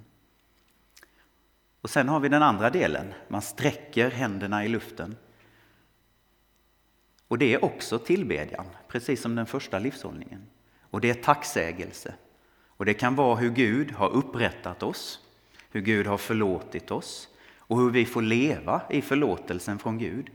Och 1.81 1.89
sen 1.89 2.09
har 2.09 2.19
vi 2.19 2.29
den 2.29 2.43
andra 2.43 2.69
delen. 2.69 3.13
Man 3.27 3.41
sträcker 3.41 4.11
händerna 4.11 4.65
i 4.65 4.67
luften. 4.67 5.15
Och 7.27 7.37
det 7.37 7.53
är 7.53 7.65
också 7.65 7.99
tillbedjan, 7.99 8.65
precis 8.87 9.21
som 9.21 9.35
den 9.35 9.45
första 9.45 9.79
livshållningen. 9.79 10.45
Och 10.81 11.01
det 11.01 11.09
är 11.09 11.23
tacksägelse. 11.23 12.13
Och 12.67 12.85
det 12.85 12.93
kan 12.93 13.15
vara 13.15 13.35
hur 13.35 13.49
Gud 13.49 13.91
har 13.91 14.09
upprättat 14.09 14.83
oss, 14.83 15.26
hur 15.77 15.81
Gud 15.81 16.07
har 16.07 16.17
förlåtit 16.17 16.91
oss 16.91 17.29
och 17.57 17.79
hur 17.79 17.89
vi 17.89 18.05
får 18.05 18.21
leva 18.21 18.81
i 18.89 19.01
förlåtelsen 19.01 19.79
från 19.79 19.97
Gud. 19.97 20.29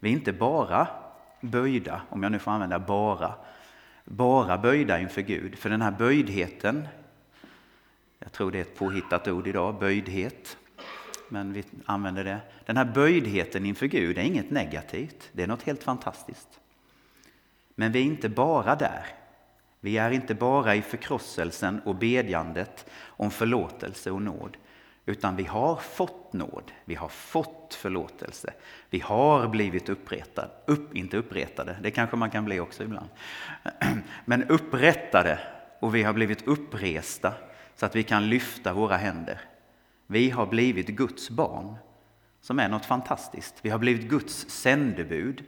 Vi 0.00 0.08
är 0.08 0.12
inte 0.12 0.32
bara 0.32 0.88
böjda, 1.40 2.02
om 2.08 2.22
jag 2.22 2.32
nu 2.32 2.38
får 2.38 2.50
använda 2.50 2.78
bara, 2.78 3.34
bara 4.04 4.58
böjda 4.58 5.00
inför 5.00 5.22
Gud. 5.22 5.58
För 5.58 5.70
den 5.70 5.82
här 5.82 5.90
böjdheten, 5.90 6.88
jag 8.18 8.32
tror 8.32 8.50
det 8.50 8.58
är 8.58 8.62
ett 8.62 8.78
påhittat 8.78 9.28
ord 9.28 9.46
idag, 9.46 9.78
böjdhet, 9.78 10.56
men 11.28 11.52
vi 11.52 11.64
använder 11.84 12.24
det. 12.24 12.38
Den 12.66 12.76
här 12.76 12.84
böjdheten 12.84 13.66
inför 13.66 13.86
Gud 13.86 14.18
är 14.18 14.22
inget 14.22 14.50
negativt, 14.50 15.30
det 15.32 15.42
är 15.42 15.46
något 15.46 15.62
helt 15.62 15.84
fantastiskt. 15.84 16.60
Men 17.74 17.92
vi 17.92 17.98
är 17.98 18.04
inte 18.04 18.28
bara 18.28 18.76
där. 18.76 19.06
Vi 19.80 19.98
är 19.98 20.10
inte 20.10 20.34
bara 20.34 20.74
i 20.74 20.82
förkrosselsen 20.82 21.80
och 21.84 21.94
bedjandet 21.94 22.86
om 23.04 23.30
förlåtelse 23.30 24.10
och 24.10 24.22
nåd, 24.22 24.56
utan 25.06 25.36
vi 25.36 25.44
har 25.44 25.76
fått 25.76 26.32
nåd, 26.32 26.72
vi 26.84 26.94
har 26.94 27.08
fått 27.08 27.74
förlåtelse, 27.74 28.52
vi 28.90 29.00
har 29.00 29.48
blivit 29.48 29.88
upprättade, 29.88 30.50
upp, 30.66 30.94
inte 30.94 31.16
upprättade, 31.16 31.76
det 31.82 31.90
kanske 31.90 32.16
man 32.16 32.30
kan 32.30 32.44
bli 32.44 32.60
också 32.60 32.82
ibland, 32.82 33.08
men 34.24 34.44
upprättade 34.44 35.38
och 35.80 35.94
vi 35.94 36.02
har 36.02 36.12
blivit 36.12 36.46
uppresta 36.46 37.34
så 37.76 37.86
att 37.86 37.96
vi 37.96 38.02
kan 38.02 38.28
lyfta 38.28 38.72
våra 38.72 38.96
händer 38.96 39.40
vi 40.06 40.30
har 40.30 40.46
blivit 40.46 40.86
Guds 40.86 41.30
barn, 41.30 41.76
som 42.40 42.58
är 42.58 42.68
något 42.68 42.84
fantastiskt. 42.84 43.54
Vi 43.62 43.70
har 43.70 43.78
blivit 43.78 44.08
Guds 44.08 44.50
sändebud, 44.50 45.44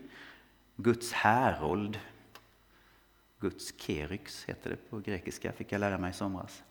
Guds 0.77 1.13
härold. 1.13 1.99
Guds 3.41 3.81
keryx 3.81 4.45
heter 4.45 4.71
det 4.71 4.91
på 4.91 4.99
grekiska, 4.99 5.53
fick 5.53 5.73
jag 5.73 5.79
lära 5.79 5.99
mig 5.99 6.11
i 6.11 6.13
somras. 6.13 6.63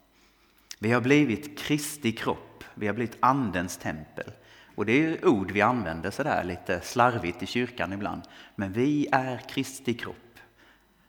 Vi 0.79 0.91
har 0.91 1.01
blivit 1.01 1.59
Kristi 1.59 2.11
kropp, 2.11 2.63
vi 2.73 2.87
har 2.87 2.93
blivit 2.93 3.17
Andens 3.19 3.77
tempel. 3.77 4.31
Och 4.75 4.85
det 4.85 5.05
är 5.05 5.25
ord 5.27 5.51
vi 5.51 5.61
använder 5.61 6.11
sådär 6.11 6.43
lite 6.43 6.81
slarvigt 6.81 7.43
i 7.43 7.45
kyrkan 7.45 7.93
ibland. 7.93 8.21
Men 8.55 8.73
vi 8.73 9.07
är 9.11 9.37
Kristi 9.49 9.93
kropp. 9.93 10.39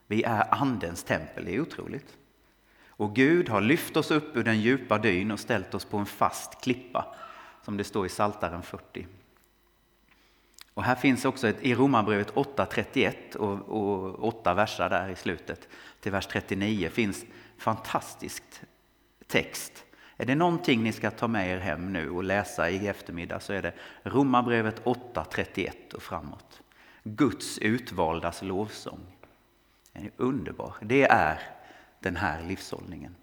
Vi 0.06 0.22
är 0.22 0.54
Andens 0.54 1.04
tempel, 1.04 1.44
det 1.44 1.54
är 1.54 1.60
otroligt. 1.60 2.16
Och 2.88 3.14
Gud 3.14 3.48
har 3.48 3.60
lyft 3.60 3.96
oss 3.96 4.10
upp 4.10 4.36
ur 4.36 4.44
den 4.44 4.60
djupa 4.60 4.98
dyn 4.98 5.30
och 5.30 5.40
ställt 5.40 5.74
oss 5.74 5.84
på 5.84 5.96
en 5.96 6.06
fast 6.06 6.60
klippa, 6.60 7.14
som 7.64 7.76
det 7.76 7.84
står 7.84 8.06
i 8.06 8.08
Saltaren 8.08 8.62
40. 8.62 9.06
Och 10.74 10.84
här 10.84 10.94
finns 10.94 11.24
också 11.24 11.48
ett, 11.48 11.62
i 11.62 11.74
Romarbrevet 11.74 12.34
8.31 12.34 13.36
och, 13.36 13.68
och 13.68 14.28
8 14.28 14.54
verser 14.54 14.88
där 14.88 15.08
i 15.08 15.16
slutet 15.16 15.68
till 16.00 16.12
vers 16.12 16.26
39 16.26 16.90
finns 16.90 17.24
fantastiskt 17.56 18.62
text. 19.28 19.84
Är 20.16 20.26
det 20.26 20.34
någonting 20.34 20.82
ni 20.82 20.92
ska 20.92 21.10
ta 21.10 21.28
med 21.28 21.50
er 21.50 21.58
hem 21.58 21.92
nu 21.92 22.10
och 22.10 22.24
läsa 22.24 22.70
i 22.70 22.88
eftermiddag 22.88 23.40
så 23.40 23.52
är 23.52 23.62
det 23.62 23.72
Romarbrevet 24.02 24.84
8.31 24.84 25.94
och 25.94 26.02
framåt. 26.02 26.60
Guds 27.02 27.58
utvaldas 27.58 28.42
lovsång. 28.42 29.00
Den 29.92 30.04
är 30.04 30.10
underbar. 30.16 30.74
Det 30.80 31.02
är 31.04 31.40
den 32.00 32.16
här 32.16 32.42
livshållningen. 32.42 33.14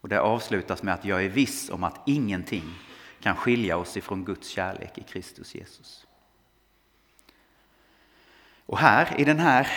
Och 0.00 0.08
det 0.08 0.20
avslutas 0.20 0.82
med 0.82 0.94
att 0.94 1.04
jag 1.04 1.24
är 1.24 1.28
viss 1.28 1.70
om 1.70 1.84
att 1.84 2.00
ingenting 2.06 2.74
kan 3.20 3.36
skilja 3.36 3.76
oss 3.76 3.96
ifrån 3.96 4.24
Guds 4.24 4.48
kärlek 4.48 4.98
i 4.98 5.02
Kristus 5.02 5.54
Jesus. 5.54 6.06
Och 8.66 8.78
här 8.78 9.20
i 9.20 9.24
den 9.24 9.38
här 9.38 9.68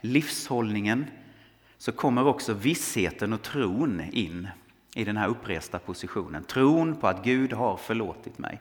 livshållningen 0.00 1.06
så 1.78 1.92
kommer 1.92 2.26
också 2.26 2.52
vissheten 2.52 3.32
och 3.32 3.42
tron 3.42 4.00
in 4.12 4.48
i 4.98 5.04
den 5.04 5.16
här 5.16 5.28
uppresta 5.28 5.78
positionen. 5.78 6.44
Tron 6.44 6.96
på 6.96 7.08
att 7.08 7.24
Gud 7.24 7.52
har 7.52 7.76
förlåtit 7.76 8.38
mig. 8.38 8.60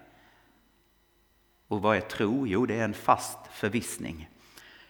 Och 1.68 1.82
vad 1.82 1.98
är 1.98 2.02
tro? 2.02 2.48
Jo, 2.48 2.66
det 2.66 2.80
är 2.80 2.84
en 2.84 2.94
fast 2.94 3.40
förvissning 3.52 4.30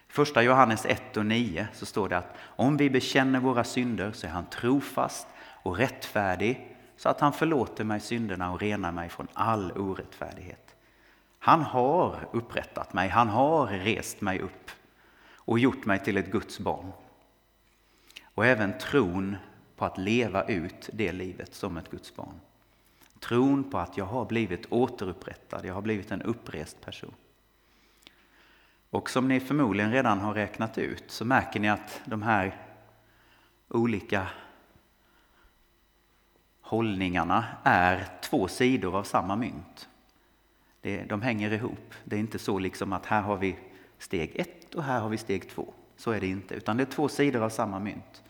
Första 0.08 0.42
Johannes 0.42 0.86
1 0.86 1.16
och 1.16 1.26
9 1.26 1.68
så 1.72 1.86
står 1.86 2.08
det 2.08 2.18
att 2.18 2.36
om 2.40 2.76
vi 2.76 2.90
bekänner 2.90 3.40
våra 3.40 3.64
synder 3.64 4.12
så 4.12 4.26
är 4.26 4.30
han 4.30 4.46
trofast 4.46 5.26
och 5.62 5.76
rättfärdig 5.76 6.76
så 6.96 7.08
att 7.08 7.20
han 7.20 7.32
förlåter 7.32 7.84
mig 7.84 8.00
synderna 8.00 8.52
och 8.52 8.60
renar 8.60 8.92
mig 8.92 9.08
från 9.08 9.28
all 9.32 9.72
orättfärdighet. 9.72 10.74
Han 11.38 11.62
har 11.62 12.28
upprättat 12.32 12.92
mig, 12.92 13.08
han 13.08 13.28
har 13.28 13.66
rest 13.66 14.20
mig 14.20 14.40
upp 14.40 14.70
och 15.34 15.58
gjort 15.58 15.84
mig 15.84 16.04
till 16.04 16.16
ett 16.16 16.32
Guds 16.32 16.58
barn. 16.58 16.92
Och 18.34 18.46
även 18.46 18.78
tron 18.78 19.36
på 19.78 19.84
att 19.84 19.98
leva 19.98 20.44
ut 20.44 20.90
det 20.92 21.12
livet 21.12 21.54
som 21.54 21.76
ett 21.76 21.90
Guds 21.90 22.16
barn. 22.16 22.40
Tron 23.20 23.70
på 23.70 23.78
att 23.78 23.96
jag 23.96 24.04
har 24.04 24.24
blivit 24.24 24.72
återupprättad, 24.72 25.64
jag 25.64 25.74
har 25.74 25.82
blivit 25.82 26.10
en 26.10 26.22
upprest 26.22 26.80
person. 26.80 27.14
Och 28.90 29.10
som 29.10 29.28
ni 29.28 29.40
förmodligen 29.40 29.92
redan 29.92 30.20
har 30.20 30.34
räknat 30.34 30.78
ut 30.78 31.04
så 31.06 31.24
märker 31.24 31.60
ni 31.60 31.68
att 31.68 32.00
de 32.04 32.22
här 32.22 32.56
olika 33.68 34.28
hållningarna 36.60 37.44
är 37.64 38.08
två 38.22 38.48
sidor 38.48 38.96
av 38.96 39.02
samma 39.02 39.36
mynt. 39.36 39.88
de 41.08 41.22
hänger 41.22 41.52
ihop. 41.52 41.94
Det 42.04 42.16
är 42.16 42.20
inte 42.20 42.38
så 42.38 42.58
liksom 42.58 42.92
att 42.92 43.06
här 43.06 43.22
har 43.22 43.36
vi 43.36 43.56
steg 43.98 44.32
ett 44.36 44.74
och 44.74 44.82
här 44.82 45.00
har 45.00 45.08
vi 45.08 45.18
steg 45.18 45.50
två. 45.50 45.74
Så 45.96 46.10
är 46.10 46.20
det 46.20 46.26
inte, 46.26 46.54
utan 46.54 46.76
det 46.76 46.82
är 46.82 46.92
två 46.92 47.08
sidor 47.08 47.42
av 47.42 47.50
samma 47.50 47.78
mynt. 47.78 48.22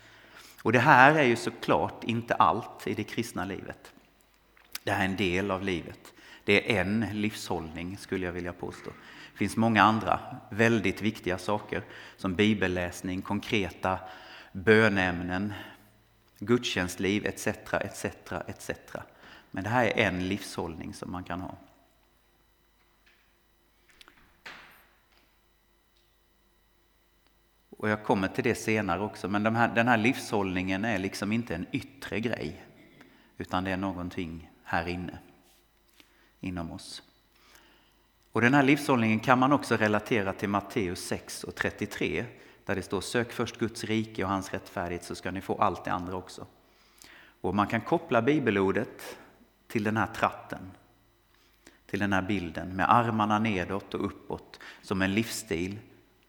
Och 0.63 0.73
det 0.73 0.79
här 0.79 1.15
är 1.15 1.25
ju 1.25 1.37
såklart 1.37 2.05
inte 2.05 2.35
allt 2.35 2.87
i 2.87 2.95
det 2.95 3.05
kristna 3.05 3.45
livet. 3.45 3.93
Det 4.85 4.91
här 4.91 5.01
är 5.01 5.09
en 5.09 5.17
del 5.17 5.51
av 5.51 5.63
livet. 5.63 6.13
Det 6.45 6.77
är 6.77 6.81
en 6.81 7.07
livshållning 7.13 7.99
skulle 7.99 8.27
jag 8.27 8.33
vilja 8.33 8.53
påstå. 8.53 8.91
Det 9.33 9.39
finns 9.39 9.57
många 9.57 9.83
andra 9.83 10.21
väldigt 10.51 11.03
viktiga 11.03 11.39
saker 11.39 11.83
som 12.17 12.35
bibelläsning, 12.35 13.23
konkreta 13.23 13.99
bönämnen, 14.53 15.53
gudstjänstliv 16.39 17.27
etc. 17.27 17.47
etc. 17.73 18.05
etc. 18.47 18.71
Men 19.51 19.65
det 19.65 19.71
här 19.71 19.85
är 19.85 20.09
en 20.09 20.29
livshållning 20.29 20.95
som 20.95 21.13
man 21.13 21.25
kan 21.25 21.41
ha. 21.41 21.55
Och 27.79 27.89
jag 27.89 28.05
kommer 28.05 28.29
till 28.29 28.45
det 28.45 28.55
senare 28.55 29.01
också, 29.01 29.29
men 29.29 29.43
de 29.43 29.57
här, 29.57 29.75
den 29.75 29.89
här 29.89 29.97
livshållningen 29.97 30.85
är 30.85 30.99
liksom 30.99 31.33
inte 31.33 31.55
en 31.55 31.67
yttre 31.73 32.21
grej, 32.21 32.65
utan 33.37 33.65
det 33.65 33.71
är 33.71 33.77
någonting 33.77 34.51
här 34.65 34.89
inne, 34.89 35.19
inom 36.41 36.73
oss. 36.73 37.03
Och 38.33 38.41
den 38.41 38.55
här 38.55 38.63
livshållningen 38.63 39.21
kan 39.21 39.39
man 39.39 39.53
också 39.53 39.77
relatera 39.77 40.33
till 40.33 40.49
Matteus 40.49 41.07
6 41.07 41.45
och 41.45 41.55
33, 41.55 42.25
där 42.65 42.75
det 42.75 42.83
står 42.83 43.01
sök 43.01 43.33
först 43.33 43.59
Guds 43.59 43.85
rike 43.85 44.25
och 44.25 44.31
hans 44.31 44.53
rättfärdighet 44.53 45.05
så 45.05 45.15
ska 45.15 45.31
ni 45.31 45.41
få 45.41 45.55
allt 45.55 45.85
det 45.85 45.93
andra 45.93 46.17
också. 46.17 46.47
Och 47.41 47.55
man 47.55 47.67
kan 47.67 47.81
koppla 47.81 48.23
bibelordet 48.23 49.19
till 49.69 49.85
den 49.85 49.97
här 49.97 50.07
tratten, 50.07 50.71
till 51.87 51.99
den 51.99 52.13
här 52.13 52.23
bilden 52.23 52.77
med 52.77 52.93
armarna 52.93 53.39
nedåt 53.39 53.95
och 53.95 54.07
uppåt 54.07 54.61
som 54.83 55.03
en 55.03 55.15
livsstil 55.15 55.79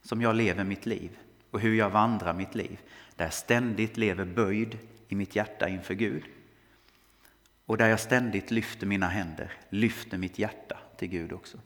som 0.02 0.22
jag 0.22 0.36
lever 0.36 0.64
mitt 0.64 0.86
liv 0.86 1.18
och 1.52 1.60
hur 1.60 1.76
jag 1.76 1.90
vandrar 1.90 2.34
mitt 2.34 2.56
liv. 2.56 2.80
Där 3.16 3.26
jag 3.26 3.34
ständigt 3.34 3.98
lever 3.98 4.26
böjd 4.26 4.78
i 5.08 5.16
mitt 5.16 5.36
hjärta 5.36 5.70
inför 5.70 5.94
Gud. 5.94 6.24
Och 7.66 7.78
där 7.78 7.88
jag 7.88 8.00
ständigt 8.00 8.52
lyfter 8.52 8.88
mina 8.88 9.08
händer, 9.08 9.52
lyfter 9.70 10.18
mitt 10.18 10.40
hjärta 10.40 10.78
till 10.98 11.08
Gud 11.08 11.34
också. 11.34 11.58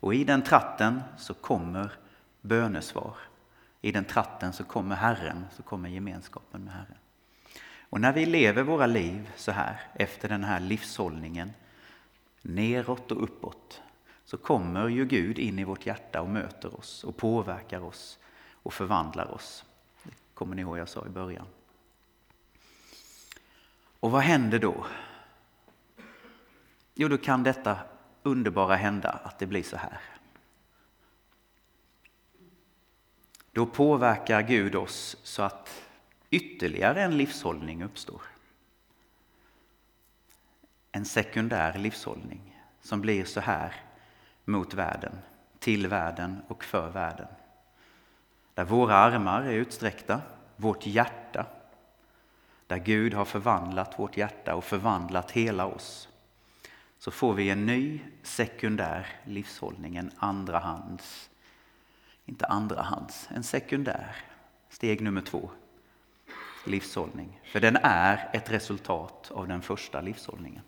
Och 0.00 0.14
i 0.14 0.24
den 0.24 0.42
tratten 0.42 1.02
så 1.18 1.34
kommer 1.34 1.92
bönesvar. 2.40 3.16
I 3.80 3.92
den 3.92 4.04
tratten 4.04 4.52
så 4.52 4.64
kommer 4.64 4.96
Herren, 4.96 5.44
så 5.56 5.62
kommer 5.62 5.88
gemenskapen 5.88 6.64
med 6.64 6.74
Herren. 6.74 6.98
Och 7.90 8.00
när 8.00 8.12
vi 8.12 8.26
lever 8.26 8.62
våra 8.62 8.86
liv 8.86 9.30
så 9.36 9.52
här, 9.52 9.80
efter 9.94 10.28
den 10.28 10.44
här 10.44 10.60
livshållningen, 10.60 11.52
neråt 12.42 13.12
och 13.12 13.22
uppåt, 13.22 13.82
så 14.24 14.36
kommer 14.36 14.88
ju 14.88 15.04
Gud 15.04 15.38
in 15.38 15.58
i 15.58 15.64
vårt 15.64 15.86
hjärta 15.86 16.20
och 16.20 16.28
möter 16.28 16.78
oss 16.78 17.04
och 17.04 17.16
påverkar 17.16 17.80
oss 17.80 18.18
och 18.62 18.74
förvandlar 18.74 19.34
oss. 19.34 19.64
Det 20.02 20.10
kommer 20.34 20.56
ni 20.56 20.62
ihåg 20.62 20.78
jag 20.78 20.88
sa 20.88 21.06
i 21.06 21.08
början. 21.08 21.46
Och 24.00 24.10
vad 24.10 24.22
händer 24.22 24.58
då? 24.58 24.86
Jo, 26.94 27.08
då 27.08 27.18
kan 27.18 27.42
detta 27.42 27.78
underbara 28.22 28.76
hända 28.76 29.10
att 29.10 29.38
det 29.38 29.46
blir 29.46 29.62
så 29.62 29.76
här. 29.76 30.00
Då 33.52 33.66
påverkar 33.66 34.42
Gud 34.42 34.74
oss 34.74 35.16
så 35.22 35.42
att 35.42 35.82
ytterligare 36.30 37.02
en 37.02 37.16
livshållning 37.16 37.84
uppstår. 37.84 38.22
En 40.92 41.04
sekundär 41.04 41.78
livshållning 41.78 42.60
som 42.80 43.00
blir 43.00 43.24
så 43.24 43.40
här 43.40 43.74
mot 44.44 44.74
världen, 44.74 45.18
till 45.58 45.86
världen 45.86 46.42
och 46.48 46.64
för 46.64 46.90
världen. 46.90 47.28
Där 48.58 48.64
våra 48.64 48.94
armar 48.94 49.42
är 49.42 49.52
utsträckta, 49.52 50.20
vårt 50.56 50.86
hjärta, 50.86 51.46
där 52.66 52.78
Gud 52.78 53.14
har 53.14 53.24
förvandlat 53.24 53.98
vårt 53.98 54.16
hjärta 54.16 54.54
och 54.54 54.64
förvandlat 54.64 55.30
hela 55.30 55.66
oss, 55.66 56.08
så 56.98 57.10
får 57.10 57.34
vi 57.34 57.50
en 57.50 57.66
ny 57.66 58.00
sekundär 58.22 59.06
livshållning, 59.24 59.96
en 59.96 60.10
andrahands... 60.16 61.30
inte 62.26 62.46
andrahands, 62.46 63.28
en 63.30 63.42
sekundär, 63.42 64.16
steg 64.68 65.00
nummer 65.00 65.22
två, 65.22 65.50
livshållning. 66.66 67.40
För 67.44 67.60
den 67.60 67.76
är 67.82 68.30
ett 68.32 68.50
resultat 68.50 69.30
av 69.34 69.48
den 69.48 69.62
första 69.62 70.00
livshållningen. 70.00 70.64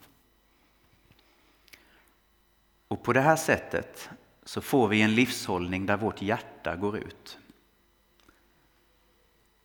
Och 2.89 3.03
på 3.03 3.13
det 3.13 3.21
här 3.21 3.37
sättet 3.37 4.11
så 4.45 4.61
får 4.61 4.89
vi 4.89 5.03
en 5.03 5.15
livshållning 5.15 5.87
där 5.87 5.97
vårt 5.97 6.23
hjärta 6.23 6.77
går 6.77 6.99
ut 6.99 7.39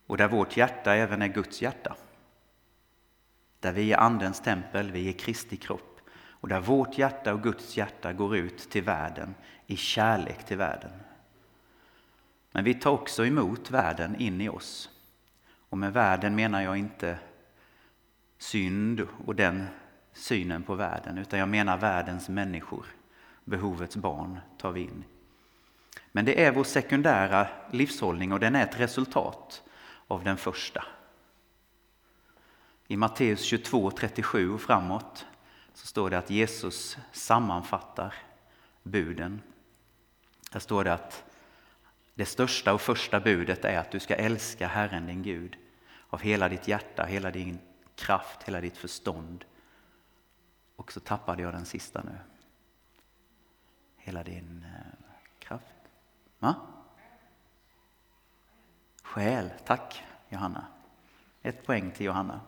och 0.06 0.16
där 0.16 0.28
vårt 0.28 0.56
hjärta 0.56 0.94
även 0.94 1.22
är 1.22 1.28
Guds 1.28 1.62
hjärta. 1.62 1.96
Där 3.60 3.72
vi 3.72 3.92
är 3.92 3.98
Andens 3.98 4.40
tempel, 4.40 4.90
vi 4.90 5.08
är 5.08 5.12
Kristi 5.12 5.56
kropp 5.56 6.00
och 6.30 6.48
där 6.48 6.60
vårt 6.60 6.98
hjärta 6.98 7.34
och 7.34 7.42
Guds 7.42 7.76
hjärta 7.76 8.12
går 8.12 8.36
ut 8.36 8.70
till 8.70 8.82
världen 8.82 9.34
i 9.66 9.76
kärlek 9.76 10.44
till 10.44 10.56
världen. 10.56 10.90
Men 12.52 12.64
vi 12.64 12.74
tar 12.74 12.90
också 12.90 13.26
emot 13.26 13.70
världen 13.70 14.16
in 14.16 14.40
i 14.40 14.48
oss. 14.48 14.90
Och 15.68 15.78
med 15.78 15.92
världen 15.92 16.34
menar 16.34 16.62
jag 16.62 16.76
inte 16.76 17.18
synd 18.38 19.06
och 19.26 19.34
den 19.34 19.66
synen 20.12 20.62
på 20.62 20.74
världen, 20.74 21.18
utan 21.18 21.38
jag 21.38 21.48
menar 21.48 21.76
världens 21.76 22.28
människor. 22.28 22.86
Behovets 23.44 23.96
barn 23.96 24.38
tar 24.58 24.72
vi 24.72 24.80
in. 24.80 25.04
Men 26.12 26.24
det 26.24 26.44
är 26.44 26.52
vår 26.52 26.64
sekundära 26.64 27.48
livshållning 27.70 28.32
och 28.32 28.40
den 28.40 28.56
är 28.56 28.62
ett 28.62 28.80
resultat 28.80 29.62
av 30.06 30.24
den 30.24 30.36
första. 30.36 30.84
I 32.86 32.96
Matteus 32.96 33.42
22, 33.42 33.90
37 33.90 34.52
och 34.52 34.60
framåt 34.60 35.26
så 35.74 35.86
står 35.86 36.10
det 36.10 36.18
att 36.18 36.30
Jesus 36.30 36.98
sammanfattar 37.12 38.14
buden. 38.82 39.42
Där 40.52 40.60
står 40.60 40.84
det 40.84 40.92
att 40.92 41.24
det 42.14 42.26
största 42.26 42.74
och 42.74 42.80
första 42.80 43.20
budet 43.20 43.64
är 43.64 43.78
att 43.78 43.90
du 43.90 44.00
ska 44.00 44.14
älska 44.14 44.66
Herren 44.66 45.06
din 45.06 45.22
Gud 45.22 45.56
av 46.08 46.20
hela 46.20 46.48
ditt 46.48 46.68
hjärta, 46.68 47.04
hela 47.04 47.30
din 47.30 47.58
kraft, 47.94 48.42
hela 48.42 48.60
ditt 48.60 48.76
förstånd. 48.76 49.44
Och 50.76 50.92
så 50.92 51.00
tappade 51.00 51.42
jag 51.42 51.52
den 51.54 51.64
sista 51.64 52.02
nu. 52.02 52.18
Hela 53.96 54.22
din 54.22 54.66
eh, 54.66 55.06
kraft. 55.38 55.74
Va? 56.38 56.54
Själ, 59.16 59.50
tack 59.64 60.02
Johanna. 60.28 60.66
Ett 61.42 61.66
poäng 61.66 61.90
till 61.90 62.06
Johanna. 62.06 62.40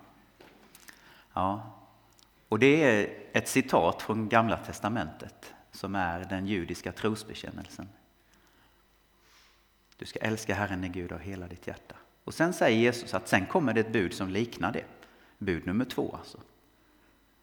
Ja, 1.33 1.73
och 2.49 2.59
det 2.59 2.83
är 2.83 3.19
ett 3.33 3.49
citat 3.49 4.03
från 4.03 4.29
Gamla 4.29 4.57
Testamentet 4.57 5.55
som 5.73 5.95
är 5.95 6.25
den 6.25 6.47
judiska 6.47 6.93
trosbekännelsen. 6.93 7.89
Du 9.97 10.07
ska 10.07 10.19
älska 10.19 10.55
Herren 10.55 10.81
din 10.81 10.93
Gud 10.93 11.13
av 11.13 11.19
hela 11.19 11.47
ditt 11.49 11.67
hjärta. 11.67 11.95
Och 12.25 12.35
sen 12.35 12.53
säger 12.53 12.79
Jesus 12.79 13.15
att 13.15 13.29
sen 13.29 13.47
kommer 13.47 13.75
det 13.75 13.81
ett 13.81 13.93
bud 13.93 14.15
som 14.15 14.29
liknar 14.29 14.73
det. 14.73 14.85
Bud 15.39 15.67
nummer 15.67 15.85
två 15.85 16.17
alltså. 16.17 16.39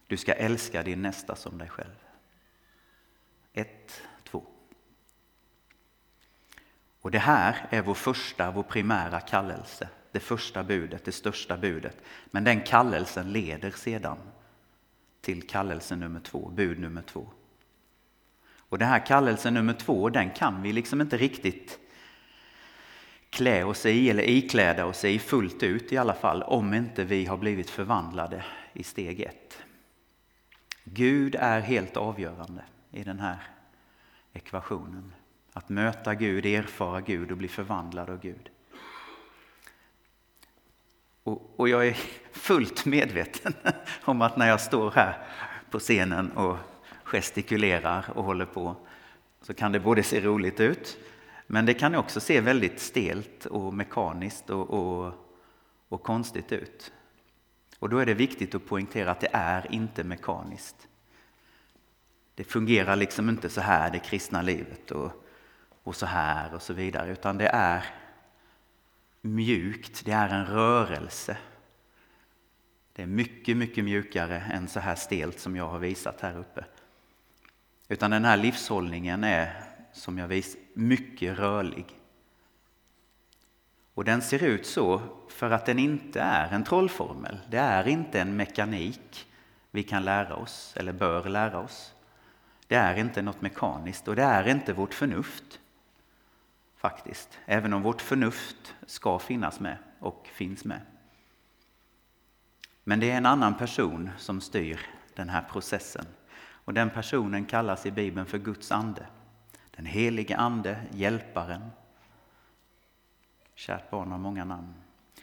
Du 0.08 0.18
ska 0.18 0.34
älska 0.34 0.84
din 0.84 1.02
nästa 1.02 1.36
som 1.36 1.58
dig 1.58 1.70
själv. 1.70 1.96
Ett, 3.54 4.02
och 7.06 7.12
det 7.12 7.20
här 7.20 7.68
är 7.70 7.82
vår 7.82 7.94
första, 7.94 8.52
vår 8.52 8.64
primära 8.64 9.20
kallelse, 9.20 9.90
det 10.12 10.20
första 10.20 10.64
budet, 10.64 11.06
det 11.06 11.12
största 11.12 11.58
budet. 11.58 11.98
Men 12.26 12.44
den 12.44 12.62
kallelsen 12.62 13.32
leder 13.32 13.72
sedan 13.72 14.18
till 15.22 15.48
kallelse 15.48 15.96
nummer 15.96 16.20
två, 16.20 16.52
bud 16.56 16.80
nummer 16.80 17.02
två. 17.02 17.28
Och 18.70 18.78
den 18.78 18.88
här 18.88 19.06
kallelsen 19.06 19.54
nummer 19.54 19.74
två, 19.74 20.10
den 20.10 20.30
kan 20.30 20.62
vi 20.62 20.74
liksom 20.74 21.02
inte 21.02 21.18
riktigt 21.18 21.80
klä 23.30 23.64
oss 23.64 23.86
i 23.86 24.10
eller 24.10 24.30
ikläda 24.30 24.86
oss 24.86 25.06
i 25.06 25.20
fullt 25.20 25.64
ut 25.64 25.94
i 25.94 25.98
alla 25.98 26.14
fall, 26.14 26.44
om 26.44 26.74
inte 26.74 27.04
vi 27.04 27.26
har 27.26 27.38
blivit 27.38 27.70
förvandlade 27.70 28.46
i 28.74 28.84
steg 28.84 29.22
ett. 29.22 29.58
Gud 30.84 31.36
är 31.36 31.60
helt 31.60 31.98
avgörande 31.98 32.64
i 32.92 33.04
den 33.04 33.20
här 33.20 33.38
ekvationen. 34.34 35.14
Att 35.58 35.70
möta 35.70 36.16
Gud, 36.16 36.46
erfara 36.46 37.02
Gud 37.02 37.32
och 37.32 37.38
bli 37.38 37.48
förvandlad 37.48 38.10
av 38.10 38.20
Gud. 38.20 38.50
Och, 41.24 41.60
och, 41.60 41.70
jag 41.70 41.88
är 41.88 41.98
fullt 42.32 42.86
medveten 42.86 43.54
om 44.04 44.22
att 44.22 44.38
när 44.38 44.48
jag 44.48 44.62
står 44.62 44.92
här 44.92 45.28
på 45.70 45.80
scenen 45.80 46.32
och 46.32 46.58
gestikulerar 47.04 48.06
och 48.16 48.24
håller 48.24 48.46
på 48.46 48.76
så 49.42 49.54
kan 49.54 49.72
det 49.72 49.80
både 49.80 50.04
se 50.04 50.22
roligt 50.22 50.60
ut 50.60 50.98
men 51.48 51.66
det 51.66 51.74
kan 51.74 51.96
också 51.96 52.20
se 52.20 52.42
väldigt 52.42 52.80
stelt 52.80 53.46
och 53.46 53.74
mekaniskt 53.74 54.50
och, 54.50 54.70
och, 54.70 55.14
och 55.90 56.04
konstigt 56.04 56.52
ut. 56.52 56.94
Och 57.80 57.90
då 57.90 57.98
är 57.98 58.06
det 58.06 58.14
viktigt 58.14 58.56
att 58.56 58.66
poängtera 58.66 59.12
att 59.12 59.20
det 59.20 59.30
är 59.32 59.74
inte 59.74 60.04
mekaniskt. 60.04 60.88
Det 62.36 62.44
fungerar 62.44 62.96
liksom 62.96 63.30
inte 63.30 63.50
så 63.50 63.62
här 63.62 63.92
det 63.92 64.00
kristna 64.00 64.42
livet. 64.42 64.92
Och, 64.92 65.22
och 65.86 65.96
så 65.96 66.06
här 66.06 66.54
och 66.54 66.62
så 66.62 66.74
vidare, 66.74 67.12
utan 67.12 67.38
det 67.38 67.48
är 67.48 67.86
mjukt, 69.22 70.06
det 70.06 70.12
är 70.12 70.30
en 70.30 70.46
rörelse. 70.46 71.38
Det 72.94 73.02
är 73.02 73.08
mycket, 73.08 73.58
mycket 73.58 73.84
mjukare 73.84 74.40
än 74.40 74.68
så 74.68 74.80
här 74.80 74.96
stelt 74.96 75.40
som 75.40 75.56
jag 75.56 75.68
har 75.68 75.80
visat 75.80 76.22
här 76.22 76.38
uppe. 76.38 76.66
Utan 77.88 78.12
den 78.12 78.26
här 78.26 78.38
livshållningen 78.38 79.24
är, 79.24 79.64
som 79.94 80.18
jag 80.18 80.28
visar, 80.28 80.62
mycket 80.74 81.38
rörlig. 81.38 81.86
Och 83.94 84.06
den 84.06 84.22
ser 84.22 84.44
ut 84.44 84.66
så 84.66 85.02
för 85.30 85.52
att 85.52 85.66
den 85.66 85.80
inte 85.80 86.22
är 86.22 86.52
en 86.52 86.64
trollformel. 86.64 87.40
Det 87.50 87.58
är 87.58 87.88
inte 87.88 88.22
en 88.22 88.36
mekanik 88.36 89.28
vi 89.72 89.84
kan 89.84 90.06
lära 90.06 90.36
oss 90.36 90.74
eller 90.78 90.94
bör 90.94 91.30
lära 91.30 91.60
oss. 91.60 91.94
Det 92.68 92.76
är 92.76 92.96
inte 92.96 93.22
något 93.22 93.42
mekaniskt 93.42 94.08
och 94.08 94.16
det 94.16 94.24
är 94.24 94.48
inte 94.48 94.74
vårt 94.74 94.94
förnuft. 94.94 95.60
Faktiskt, 96.86 97.40
även 97.46 97.74
om 97.74 97.82
vårt 97.82 98.02
förnuft 98.02 98.76
ska 98.86 99.20
finnas 99.20 99.60
med 99.60 99.78
och 100.00 100.28
finns 100.34 100.66
med. 100.66 100.82
Men 102.84 103.00
det 103.00 103.12
är 103.12 103.18
en 103.18 103.26
annan 103.26 103.58
person 103.58 104.10
som 104.18 104.42
styr 104.42 104.80
den 105.16 105.30
här 105.30 105.42
processen. 105.42 106.06
Och 106.38 106.74
den 106.74 106.90
personen 106.90 107.46
kallas 107.46 107.86
i 107.86 107.92
Bibeln 107.92 108.26
för 108.26 108.38
Guds 108.38 108.72
ande. 108.72 109.06
Den 109.72 109.86
helige 109.86 110.38
ande, 110.38 110.82
hjälparen. 110.92 111.62
Kärt 113.56 113.90
barn 113.90 114.12
har 114.12 114.20
många 114.20 114.46
namn. 114.46 114.74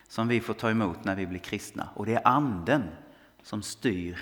Som 0.08 0.28
vi 0.28 0.40
får 0.40 0.54
ta 0.54 0.70
emot 0.70 1.04
när 1.04 1.16
vi 1.16 1.26
blir 1.26 1.40
kristna. 1.40 1.88
Och 1.94 2.06
det 2.06 2.14
är 2.14 2.28
anden 2.28 2.82
som 3.42 3.62
styr 3.62 4.18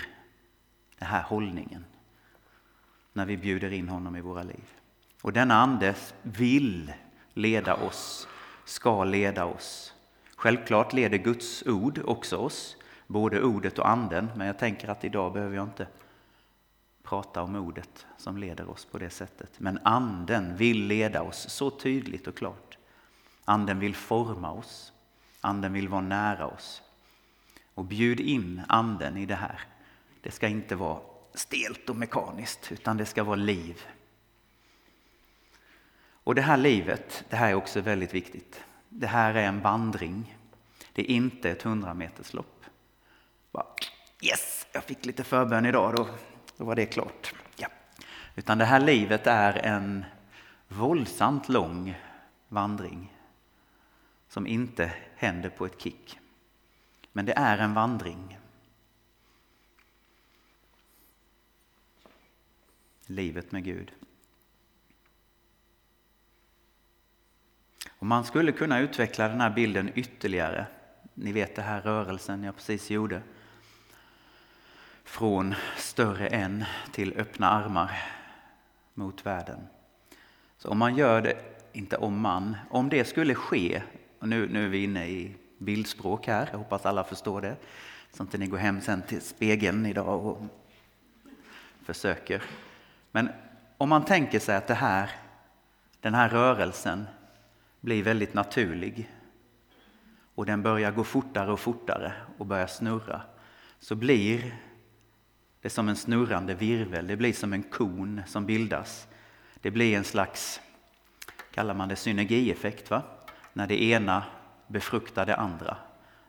den 0.99 1.07
här 1.07 1.23
hållningen. 1.23 1.85
När 3.13 3.25
vi 3.25 3.37
bjuder 3.37 3.73
in 3.73 3.89
honom 3.89 4.15
i 4.15 4.21
våra 4.21 4.43
liv. 4.43 4.73
Och 5.21 5.33
denna 5.33 5.55
ande 5.55 5.95
vill 6.21 6.93
leda 7.33 7.75
oss, 7.75 8.27
ska 8.65 9.03
leda 9.03 9.45
oss. 9.45 9.93
Självklart 10.35 10.93
leder 10.93 11.17
Guds 11.17 11.63
ord 11.67 12.01
också 12.05 12.37
oss 12.37 12.77
både 13.11 13.43
ordet 13.43 13.79
och 13.79 13.89
anden, 13.89 14.31
men 14.35 14.47
jag 14.47 14.59
tänker 14.59 14.87
att 14.87 15.03
idag 15.03 15.33
behöver 15.33 15.55
jag 15.55 15.65
inte 15.65 15.87
prata 17.03 17.41
om 17.41 17.55
ordet 17.55 18.05
som 18.17 18.37
leder 18.37 18.69
oss 18.69 18.85
på 18.85 18.97
det 18.97 19.09
sättet. 19.09 19.59
Men 19.59 19.79
anden 19.83 20.57
vill 20.57 20.85
leda 20.85 21.21
oss 21.21 21.49
så 21.49 21.69
tydligt 21.69 22.27
och 22.27 22.37
klart. 22.37 22.77
Anden 23.45 23.79
vill 23.79 23.95
forma 23.95 24.51
oss. 24.51 24.93
Anden 25.41 25.73
vill 25.73 25.89
vara 25.89 26.01
nära 26.01 26.47
oss. 26.47 26.81
Och 27.73 27.85
bjud 27.85 28.19
in 28.19 28.61
anden 28.67 29.17
i 29.17 29.25
det 29.25 29.35
här. 29.35 29.59
Det 30.21 30.31
ska 30.31 30.47
inte 30.47 30.75
vara 30.75 30.99
stelt 31.33 31.89
och 31.89 31.95
mekaniskt, 31.95 32.71
utan 32.71 32.97
det 32.97 33.05
ska 33.05 33.23
vara 33.23 33.35
liv. 33.35 33.81
Och 36.31 36.35
det 36.35 36.41
här 36.41 36.57
livet, 36.57 37.25
det 37.29 37.35
här 37.35 37.49
är 37.49 37.53
också 37.53 37.81
väldigt 37.81 38.13
viktigt. 38.13 38.63
Det 38.89 39.07
här 39.07 39.33
är 39.33 39.43
en 39.43 39.61
vandring. 39.61 40.37
Det 40.93 41.01
är 41.01 41.15
inte 41.15 41.49
ett 41.49 41.61
hundrameterslopp. 41.61 42.65
Bara, 43.51 43.65
yes, 44.21 44.67
jag 44.71 44.83
fick 44.83 45.05
lite 45.05 45.23
förbön 45.23 45.65
idag, 45.65 45.95
då, 45.95 46.07
då 46.57 46.65
var 46.65 46.75
det 46.75 46.85
klart. 46.85 47.33
Ja. 47.57 47.67
Utan 48.35 48.57
det 48.57 48.65
här 48.65 48.79
livet 48.79 49.27
är 49.27 49.53
en 49.53 50.05
våldsamt 50.67 51.49
lång 51.49 51.95
vandring 52.47 53.13
som 54.27 54.47
inte 54.47 54.93
händer 55.15 55.49
på 55.49 55.65
ett 55.65 55.81
kick. 55.81 56.19
Men 57.11 57.25
det 57.25 57.33
är 57.33 57.57
en 57.57 57.73
vandring. 57.73 58.39
Livet 63.05 63.51
med 63.51 63.63
Gud. 63.63 63.91
Och 68.01 68.07
man 68.07 68.23
skulle 68.23 68.51
kunna 68.51 68.79
utveckla 68.79 69.27
den 69.27 69.41
här 69.41 69.49
bilden 69.49 69.91
ytterligare. 69.95 70.65
Ni 71.13 71.31
vet 71.31 71.55
den 71.55 71.65
här 71.65 71.81
rörelsen 71.81 72.43
jag 72.43 72.55
precis 72.55 72.89
gjorde 72.89 73.21
från 75.03 75.55
större 75.77 76.27
än 76.27 76.65
till 76.91 77.13
öppna 77.17 77.49
armar 77.49 77.91
mot 78.93 79.25
världen. 79.25 79.59
Så 80.57 80.69
om 80.69 80.77
man 80.77 80.95
gör 80.95 81.21
det, 81.21 81.37
inte 81.73 81.97
om 81.97 82.19
man, 82.21 82.57
om 82.69 82.89
det 82.89 83.05
skulle 83.05 83.35
ske, 83.35 83.81
och 84.19 84.29
nu, 84.29 84.49
nu 84.49 84.65
är 84.65 84.69
vi 84.69 84.83
inne 84.83 85.07
i 85.07 85.35
bildspråk 85.57 86.27
här, 86.27 86.49
jag 86.51 86.57
hoppas 86.57 86.85
alla 86.85 87.03
förstår 87.03 87.41
det, 87.41 87.55
så 88.13 88.23
inte 88.23 88.37
ni 88.37 88.47
går 88.47 88.57
hem 88.57 88.81
sen 88.81 89.01
till 89.01 89.21
spegeln 89.21 89.85
idag 89.85 90.25
och 90.25 90.41
försöker. 91.85 92.43
Men 93.11 93.29
om 93.77 93.89
man 93.89 94.05
tänker 94.05 94.39
sig 94.39 94.55
att 94.55 94.67
det 94.67 94.73
här, 94.73 95.11
den 95.99 96.13
här 96.13 96.29
rörelsen 96.29 97.05
blir 97.81 98.03
väldigt 98.03 98.33
naturlig 98.33 99.11
och 100.35 100.45
den 100.45 100.63
börjar 100.63 100.91
gå 100.91 101.03
fortare 101.03 101.51
och 101.51 101.59
fortare 101.59 102.13
och 102.37 102.45
börjar 102.45 102.67
snurra, 102.67 103.21
så 103.79 103.95
blir 103.95 104.55
det 105.61 105.69
som 105.69 105.89
en 105.89 105.95
snurrande 105.95 106.53
virvel, 106.53 107.07
det 107.07 107.15
blir 107.15 107.33
som 107.33 107.53
en 107.53 107.63
kon 107.63 108.21
som 108.27 108.45
bildas. 108.45 109.07
Det 109.61 109.71
blir 109.71 109.97
en 109.97 110.03
slags, 110.03 110.61
kallar 111.51 111.73
man 111.73 111.89
det 111.89 111.95
synergieffekt, 111.95 112.89
va? 112.89 113.01
när 113.53 113.67
det 113.67 113.83
ena 113.83 114.23
befruktar 114.67 115.25
det 115.25 115.35
andra. 115.35 115.77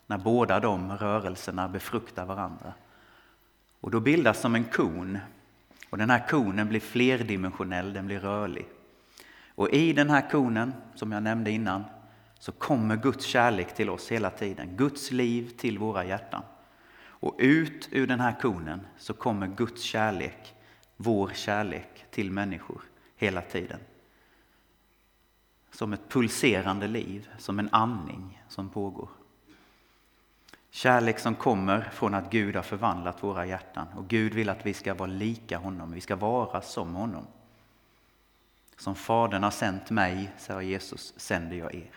När 0.07 0.19
båda 0.19 0.61
de 0.61 0.97
rörelserna 0.97 1.69
befruktar 1.69 2.27
varandra. 2.27 2.73
Och 3.81 3.91
då 3.91 4.01
bildas 4.01 4.41
som 4.41 4.55
en 4.55 4.65
kon. 4.65 5.19
Och 5.91 5.99
den 5.99 6.11
här 6.11 6.29
konen 6.29 6.69
blir 6.69 6.81
flerdimensionell, 6.81 7.93
den 7.93 8.07
blir 8.07 8.21
rörlig. 8.21 8.67
Och 9.63 9.71
i 9.71 9.93
den 9.93 10.11
här 10.11 10.31
konen, 10.31 10.75
som 10.95 11.13
jag 11.13 11.23
nämnde 11.23 11.51
innan, 11.51 11.85
så 12.39 12.53
kommer 12.53 12.97
Guds 12.97 13.25
kärlek 13.25 13.75
till 13.75 13.91
oss 13.91 14.13
hela 14.13 14.31
tiden. 14.31 14.77
Guds 14.77 15.11
liv 15.11 15.53
till 15.59 15.79
våra 15.79 16.05
hjärtan. 16.05 16.43
Och 17.03 17.37
ut 17.39 17.89
ur 17.93 18.07
den 18.07 18.21
här 18.21 18.41
konen 18.41 18.87
så 18.99 19.15
kommer 19.15 19.47
Guds 19.47 19.83
kärlek, 19.83 20.55
vår 20.97 21.31
kärlek 21.35 22.05
till 22.11 22.31
människor 22.31 22.83
hela 23.17 23.43
tiden. 23.43 23.81
Som 25.71 25.93
ett 25.93 26.09
pulserande 26.09 26.89
liv, 26.89 27.29
som 27.39 27.59
en 27.59 27.69
andning 27.73 28.43
som 28.49 28.69
pågår. 28.69 29.09
Kärlek 30.71 31.19
som 31.19 31.35
kommer 31.35 31.81
från 31.81 32.15
att 32.15 32.31
Gud 32.31 32.57
har 32.57 32.63
förvandlat 32.63 33.23
våra 33.23 33.47
hjärtan 33.47 33.87
och 33.97 34.09
Gud 34.09 34.35
vill 34.35 34.49
att 34.49 34.67
vi 34.67 34.75
ska 34.75 34.95
vara 34.95 35.11
lika 35.11 35.59
honom, 35.59 35.93
vi 35.93 36.01
ska 36.01 36.17
vara 36.17 36.61
som 36.61 36.95
honom. 36.95 37.27
Som 38.83 38.95
Fadern 38.95 39.43
har 39.43 39.51
sänt 39.51 39.91
mig, 39.91 40.33
säger 40.39 40.61
Jesus, 40.61 41.15
sänder 41.17 41.57
jag 41.57 41.75
er. 41.75 41.91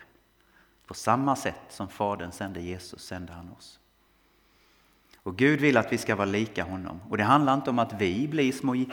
På 0.87 0.93
samma 0.93 1.35
sätt 1.35 1.61
som 1.69 1.87
Fadern 1.87 2.31
sände 2.31 2.61
Jesus 2.61 3.01
sände 3.01 3.33
han 3.33 3.51
oss. 3.51 3.79
Och 5.17 5.37
Gud 5.37 5.59
vill 5.59 5.77
att 5.77 5.91
vi 5.91 5.97
ska 5.97 6.15
vara 6.15 6.25
lika 6.25 6.63
honom. 6.63 7.01
Och 7.09 7.17
det 7.17 7.23
handlar 7.23 7.53
inte 7.53 7.69
om 7.69 7.79
att 7.79 8.01
vi 8.01 8.27
blir 8.27 8.51
små, 8.51 8.85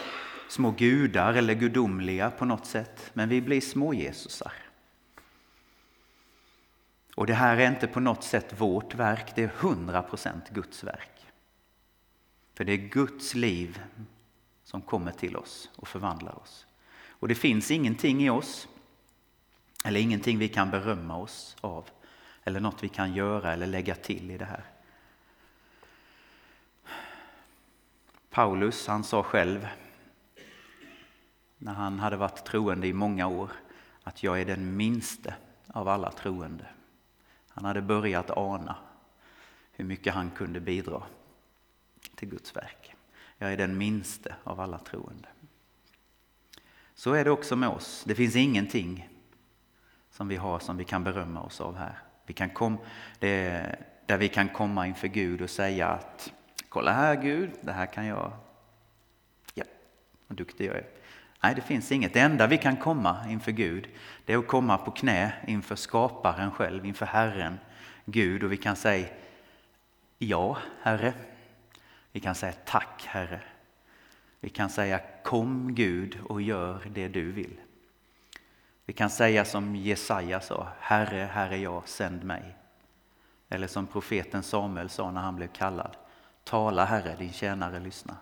små 0.48 0.70
gudar 0.70 1.34
eller 1.34 1.54
gudomliga 1.54 2.30
på 2.30 2.44
något 2.44 2.66
sätt, 2.66 3.10
men 3.12 3.28
vi 3.28 3.40
blir 3.40 3.60
små 3.60 3.94
Jesusar. 3.94 4.52
Och 7.14 7.26
det 7.26 7.34
här 7.34 7.56
är 7.56 7.68
inte 7.68 7.86
på 7.86 8.00
något 8.00 8.24
sätt 8.24 8.60
vårt 8.60 8.94
verk, 8.94 9.32
det 9.34 9.42
är 9.42 9.52
hundra 9.56 10.02
procent 10.02 10.48
Guds 10.48 10.84
verk. 10.84 11.26
För 12.54 12.64
det 12.64 12.72
är 12.72 12.88
Guds 12.88 13.34
liv 13.34 13.82
som 14.64 14.82
kommer 14.82 15.12
till 15.12 15.36
oss 15.36 15.70
och 15.76 15.88
förvandlar 15.88 16.38
oss. 16.38 16.66
Och 17.22 17.28
det 17.28 17.34
finns 17.34 17.70
ingenting 17.70 18.22
i 18.22 18.30
oss, 18.30 18.68
eller 19.84 20.00
ingenting 20.00 20.38
vi 20.38 20.48
kan 20.48 20.70
berömma 20.70 21.16
oss 21.16 21.56
av, 21.60 21.90
eller 22.44 22.60
något 22.60 22.82
vi 22.82 22.88
kan 22.88 23.14
göra 23.14 23.52
eller 23.52 23.66
lägga 23.66 23.94
till 23.94 24.30
i 24.30 24.38
det 24.38 24.44
här. 24.44 24.64
Paulus, 28.30 28.86
han 28.86 29.04
sa 29.04 29.22
själv 29.22 29.68
när 31.58 31.72
han 31.72 31.98
hade 31.98 32.16
varit 32.16 32.44
troende 32.44 32.86
i 32.86 32.92
många 32.92 33.26
år 33.26 33.50
att 34.02 34.22
jag 34.22 34.40
är 34.40 34.44
den 34.44 34.76
minste 34.76 35.34
av 35.66 35.88
alla 35.88 36.10
troende. 36.10 36.66
Han 37.48 37.64
hade 37.64 37.82
börjat 37.82 38.30
ana 38.30 38.76
hur 39.72 39.84
mycket 39.84 40.14
han 40.14 40.30
kunde 40.30 40.60
bidra 40.60 41.02
till 42.14 42.28
Guds 42.28 42.56
verk. 42.56 42.94
Jag 43.38 43.52
är 43.52 43.56
den 43.56 43.78
minste 43.78 44.34
av 44.44 44.60
alla 44.60 44.78
troende. 44.78 45.28
Så 46.94 47.12
är 47.12 47.24
det 47.24 47.30
också 47.30 47.56
med 47.56 47.68
oss. 47.68 48.04
Det 48.06 48.14
finns 48.14 48.36
ingenting 48.36 49.08
som 50.10 50.28
vi 50.28 50.36
har 50.36 50.58
som 50.58 50.76
vi 50.76 50.84
kan 50.84 51.04
berömma 51.04 51.42
oss 51.42 51.60
av 51.60 51.76
här. 51.76 51.98
Vi 52.26 52.34
kan 52.34 52.50
kom, 52.50 52.78
det, 53.18 53.76
där 54.06 54.18
vi 54.18 54.28
kan 54.28 54.48
komma 54.48 54.86
inför 54.86 55.08
Gud 55.08 55.42
och 55.42 55.50
säga 55.50 55.88
att 55.88 56.32
Kolla 56.72 56.92
här 56.92 57.16
Gud, 57.16 57.50
det 57.60 57.72
här 57.72 57.86
kan 57.86 58.06
jag. 58.06 58.32
Ja, 59.54 59.64
vad 60.26 60.38
duktig 60.38 60.66
jag 60.66 60.76
är. 60.76 60.86
Nej, 61.42 61.54
det 61.54 61.60
finns 61.60 61.92
inget. 61.92 62.14
Det 62.14 62.20
enda 62.20 62.46
vi 62.46 62.58
kan 62.58 62.76
komma 62.76 63.16
inför 63.28 63.52
Gud, 63.52 63.88
det 64.24 64.32
är 64.32 64.38
att 64.38 64.46
komma 64.46 64.78
på 64.78 64.90
knä 64.90 65.32
inför 65.46 65.76
skaparen 65.76 66.50
själv, 66.50 66.86
inför 66.86 67.06
Herren, 67.06 67.58
Gud. 68.04 68.42
Och 68.42 68.52
vi 68.52 68.56
kan 68.56 68.76
säga 68.76 69.08
ja, 70.18 70.58
Herre. 70.82 71.14
Vi 72.12 72.20
kan 72.20 72.34
säga 72.34 72.52
tack, 72.64 73.04
Herre. 73.06 73.40
Vi 74.40 74.48
kan 74.48 74.70
säga 74.70 75.00
kom 75.32 75.74
Gud 75.74 76.18
och 76.24 76.42
gör 76.42 76.80
det 76.94 77.08
du 77.08 77.32
vill. 77.32 77.60
Vi 78.84 78.92
kan 78.92 79.10
säga 79.10 79.44
som 79.44 79.76
Jesaja 79.76 80.40
sa, 80.40 80.68
Herre, 80.80 81.30
här 81.32 81.50
är 81.50 81.56
jag, 81.56 81.88
sänd 81.88 82.24
mig. 82.24 82.56
Eller 83.48 83.66
som 83.66 83.86
profeten 83.86 84.42
Samuel 84.42 84.88
sa 84.88 85.10
när 85.10 85.20
han 85.20 85.36
blev 85.36 85.48
kallad, 85.48 85.96
Tala 86.44 86.84
Herre, 86.84 87.16
din 87.18 87.32
tjänare 87.32 87.80
lyssnar. 87.80 88.16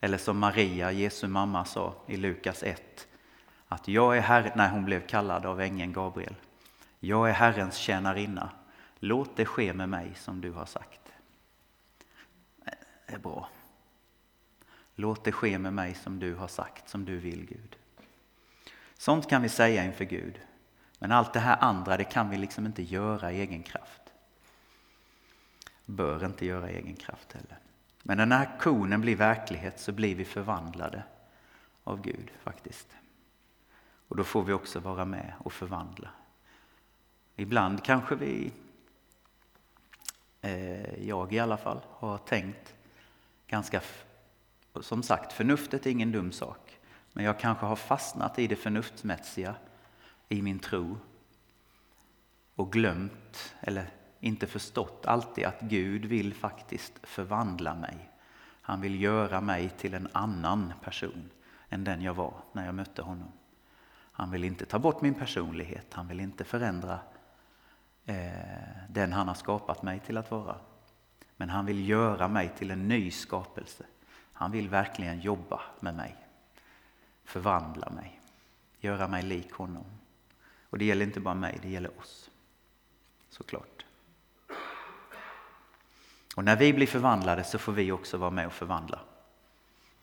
Eller 0.00 0.18
som 0.18 0.38
Maria, 0.38 0.92
Jesu 0.92 1.28
mamma, 1.28 1.64
sa 1.64 1.94
i 2.06 2.16
Lukas 2.16 2.62
1, 2.62 3.08
att 3.68 3.88
jag 3.88 4.16
är 4.16 4.20
Herre, 4.20 4.52
när 4.56 4.70
hon 4.70 4.84
blev 4.84 5.06
kallad 5.06 5.46
av 5.46 5.60
ängeln 5.60 5.92
Gabriel. 5.92 6.34
Jag 7.00 7.28
är 7.28 7.32
Herrens 7.32 7.76
tjänarinna. 7.76 8.50
Låt 8.98 9.36
det 9.36 9.46
ske 9.46 9.72
med 9.72 9.88
mig 9.88 10.12
som 10.14 10.40
du 10.40 10.52
har 10.52 10.66
sagt. 10.66 11.12
Det 13.06 13.14
är 13.14 13.18
bra. 13.18 13.48
Låt 14.94 15.24
det 15.24 15.32
ske 15.32 15.58
med 15.58 15.74
mig 15.74 15.94
som 15.94 16.18
du 16.18 16.34
har 16.34 16.48
sagt, 16.48 16.88
som 16.88 17.04
du 17.04 17.18
vill 17.18 17.46
Gud. 17.46 17.76
Sånt 18.98 19.28
kan 19.28 19.42
vi 19.42 19.48
säga 19.48 19.84
inför 19.84 20.04
Gud. 20.04 20.40
Men 20.98 21.12
allt 21.12 21.32
det 21.32 21.40
här 21.40 21.56
andra, 21.60 21.96
det 21.96 22.04
kan 22.04 22.30
vi 22.30 22.36
liksom 22.36 22.66
inte 22.66 22.82
göra 22.82 23.32
i 23.32 23.40
egen 23.40 23.62
kraft. 23.62 24.02
Bör 25.86 26.24
inte 26.24 26.46
göra 26.46 26.70
i 26.70 26.76
egen 26.76 26.96
kraft 26.96 27.32
heller. 27.32 27.58
Men 28.02 28.16
när 28.16 28.26
den 28.26 28.38
här 28.38 28.58
konen 28.58 29.00
blir 29.00 29.16
verklighet 29.16 29.80
så 29.80 29.92
blir 29.92 30.14
vi 30.14 30.24
förvandlade 30.24 31.02
av 31.84 32.02
Gud 32.02 32.30
faktiskt. 32.42 32.88
Och 34.08 34.16
då 34.16 34.24
får 34.24 34.42
vi 34.42 34.52
också 34.52 34.80
vara 34.80 35.04
med 35.04 35.32
och 35.38 35.52
förvandla. 35.52 36.08
Ibland 37.36 37.84
kanske 37.84 38.14
vi, 38.14 38.52
eh, 40.40 41.08
jag 41.08 41.32
i 41.32 41.38
alla 41.38 41.56
fall, 41.56 41.80
har 41.90 42.18
tänkt 42.18 42.74
ganska, 43.46 43.80
som 44.80 45.02
sagt, 45.02 45.32
förnuftet 45.32 45.86
är 45.86 45.90
ingen 45.90 46.12
dum 46.12 46.32
sak. 46.32 46.78
Men 47.12 47.24
jag 47.24 47.38
kanske 47.38 47.66
har 47.66 47.76
fastnat 47.76 48.38
i 48.38 48.46
det 48.46 48.56
förnuftsmässiga 48.56 49.54
i 50.28 50.42
min 50.42 50.58
tro 50.58 50.98
och 52.54 52.72
glömt, 52.72 53.54
eller 53.60 53.90
inte 54.20 54.46
förstått 54.46 55.06
alltid 55.06 55.44
att 55.44 55.60
Gud 55.60 56.04
vill 56.04 56.34
faktiskt 56.34 56.92
förvandla 57.02 57.74
mig. 57.74 58.10
Han 58.62 58.80
vill 58.80 59.02
göra 59.02 59.40
mig 59.40 59.70
till 59.70 59.94
en 59.94 60.08
annan 60.12 60.72
person 60.84 61.30
än 61.68 61.84
den 61.84 62.02
jag 62.02 62.14
var 62.14 62.34
när 62.52 62.66
jag 62.66 62.74
mötte 62.74 63.02
honom. 63.02 63.32
Han 64.12 64.30
vill 64.30 64.44
inte 64.44 64.66
ta 64.66 64.78
bort 64.78 65.00
min 65.00 65.14
personlighet, 65.14 65.94
han 65.94 66.08
vill 66.08 66.20
inte 66.20 66.44
förändra 66.44 66.98
eh, 68.04 68.32
den 68.88 69.12
han 69.12 69.28
har 69.28 69.34
skapat 69.34 69.82
mig 69.82 70.00
till 70.00 70.16
att 70.16 70.30
vara. 70.30 70.56
Men 71.36 71.50
han 71.50 71.66
vill 71.66 71.88
göra 71.88 72.28
mig 72.28 72.52
till 72.58 72.70
en 72.70 72.88
ny 72.88 73.10
skapelse. 73.10 73.84
Han 74.42 74.52
vill 74.52 74.68
verkligen 74.68 75.20
jobba 75.20 75.60
med 75.80 75.94
mig, 75.94 76.16
förvandla 77.24 77.90
mig, 77.90 78.20
göra 78.80 79.08
mig 79.08 79.22
lik 79.22 79.52
honom. 79.52 79.84
Och 80.70 80.78
det 80.78 80.84
gäller 80.84 81.04
inte 81.04 81.20
bara 81.20 81.34
mig, 81.34 81.58
det 81.62 81.68
gäller 81.68 81.98
oss. 81.98 82.30
Såklart. 83.28 83.84
Och 86.36 86.44
när 86.44 86.56
vi 86.56 86.72
blir 86.72 86.86
förvandlade 86.86 87.44
så 87.44 87.58
får 87.58 87.72
vi 87.72 87.92
också 87.92 88.16
vara 88.16 88.30
med 88.30 88.46
och 88.46 88.52
förvandla 88.52 89.00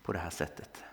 på 0.04 0.14
det 0.14 0.20
här 0.20 0.30
sättet. 0.30 0.84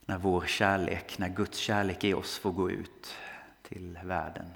När 0.00 0.18
vår 0.18 0.46
kärlek, 0.46 1.18
när 1.18 1.28
Guds 1.28 1.58
kärlek 1.58 2.04
i 2.04 2.14
oss 2.14 2.38
får 2.38 2.52
gå 2.52 2.70
ut 2.70 3.14
till 3.62 3.98
världen 4.04 4.50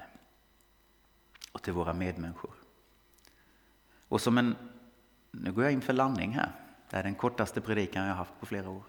och 1.52 1.62
till 1.62 1.72
våra 1.72 1.92
medmänniskor. 1.92 2.54
Och 4.08 4.20
som 4.20 4.38
en, 4.38 4.56
nu 5.30 5.52
går 5.52 5.64
jag 5.64 5.72
in 5.72 5.82
för 5.82 5.92
landning 5.92 6.32
här. 6.32 6.69
Det 6.90 6.96
är 6.96 7.02
den 7.02 7.14
kortaste 7.14 7.60
predikan 7.60 8.06
jag 8.06 8.14
haft 8.14 8.40
på 8.40 8.46
flera 8.46 8.70
år. 8.70 8.82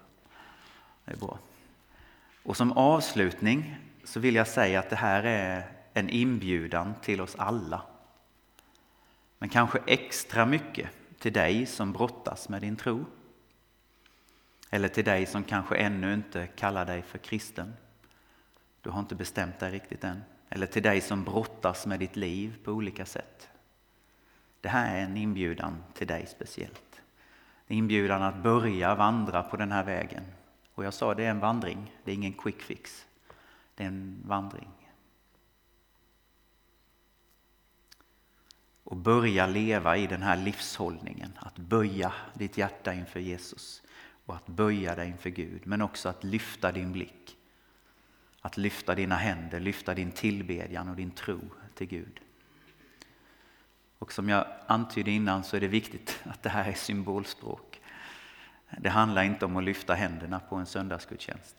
Det 1.04 1.12
är 1.12 1.16
bra. 1.16 1.38
Och 2.42 2.56
som 2.56 2.72
avslutning 2.72 3.76
så 4.04 4.20
vill 4.20 4.34
jag 4.34 4.48
säga 4.48 4.80
att 4.80 4.90
det 4.90 4.96
här 4.96 5.22
är 5.22 5.72
en 5.94 6.10
inbjudan 6.10 6.94
till 7.02 7.20
oss 7.20 7.34
alla. 7.36 7.82
Men 9.38 9.48
kanske 9.48 9.78
extra 9.86 10.46
mycket 10.46 10.88
till 11.18 11.32
dig 11.32 11.66
som 11.66 11.92
brottas 11.92 12.48
med 12.48 12.62
din 12.62 12.76
tro. 12.76 13.04
Eller 14.70 14.88
till 14.88 15.04
dig 15.04 15.26
som 15.26 15.44
kanske 15.44 15.76
ännu 15.76 16.14
inte 16.14 16.46
kallar 16.46 16.86
dig 16.86 17.02
för 17.02 17.18
kristen. 17.18 17.74
Du 18.80 18.90
har 18.90 19.00
inte 19.00 19.14
bestämt 19.14 19.58
dig 19.58 19.70
riktigt 19.70 20.04
än. 20.04 20.22
Eller 20.48 20.66
till 20.66 20.82
dig 20.82 21.00
som 21.00 21.24
brottas 21.24 21.86
med 21.86 21.98
ditt 21.98 22.16
liv 22.16 22.56
på 22.64 22.72
olika 22.72 23.06
sätt. 23.06 23.48
Det 24.60 24.68
här 24.68 24.96
är 24.96 25.00
en 25.00 25.16
inbjudan 25.16 25.82
till 25.94 26.06
dig 26.06 26.26
speciellt. 26.26 26.91
Inbjudan 27.72 28.22
att 28.22 28.42
börja 28.42 28.94
vandra 28.94 29.42
på 29.42 29.56
den 29.56 29.72
här 29.72 29.84
vägen. 29.84 30.22
Och 30.74 30.84
jag 30.84 30.94
sa 30.94 31.14
det 31.14 31.24
är 31.24 31.30
en 31.30 31.40
vandring, 31.40 31.92
det 32.04 32.10
är 32.10 32.14
ingen 32.14 32.32
quick 32.32 32.62
fix. 32.62 33.06
Det 33.74 33.82
är 33.82 33.88
en 33.88 34.22
vandring. 34.24 34.70
Och 38.84 38.96
börja 38.96 39.46
leva 39.46 39.96
i 39.96 40.06
den 40.06 40.22
här 40.22 40.36
livshållningen. 40.36 41.38
Att 41.38 41.58
böja 41.58 42.12
ditt 42.34 42.58
hjärta 42.58 42.94
inför 42.94 43.20
Jesus 43.20 43.82
och 44.26 44.36
att 44.36 44.46
böja 44.46 44.94
dig 44.94 45.08
inför 45.08 45.30
Gud. 45.30 45.66
Men 45.66 45.82
också 45.82 46.08
att 46.08 46.24
lyfta 46.24 46.72
din 46.72 46.92
blick. 46.92 47.36
Att 48.40 48.56
lyfta 48.56 48.94
dina 48.94 49.16
händer, 49.16 49.60
lyfta 49.60 49.94
din 49.94 50.12
tillbedjan 50.12 50.88
och 50.88 50.96
din 50.96 51.10
tro 51.10 51.40
till 51.74 51.86
Gud. 51.86 52.20
Och 54.02 54.12
som 54.12 54.28
jag 54.28 54.46
antydde 54.66 55.10
innan 55.10 55.44
så 55.44 55.56
är 55.56 55.60
det 55.60 55.68
viktigt 55.68 56.20
att 56.24 56.42
det 56.42 56.48
här 56.48 56.70
är 56.70 56.74
symbolspråk. 56.74 57.80
Det 58.78 58.88
handlar 58.88 59.22
inte 59.22 59.44
om 59.44 59.56
att 59.56 59.64
lyfta 59.64 59.94
händerna 59.94 60.40
på 60.40 60.56
en 60.56 60.66
söndagsgudstjänst. 60.66 61.56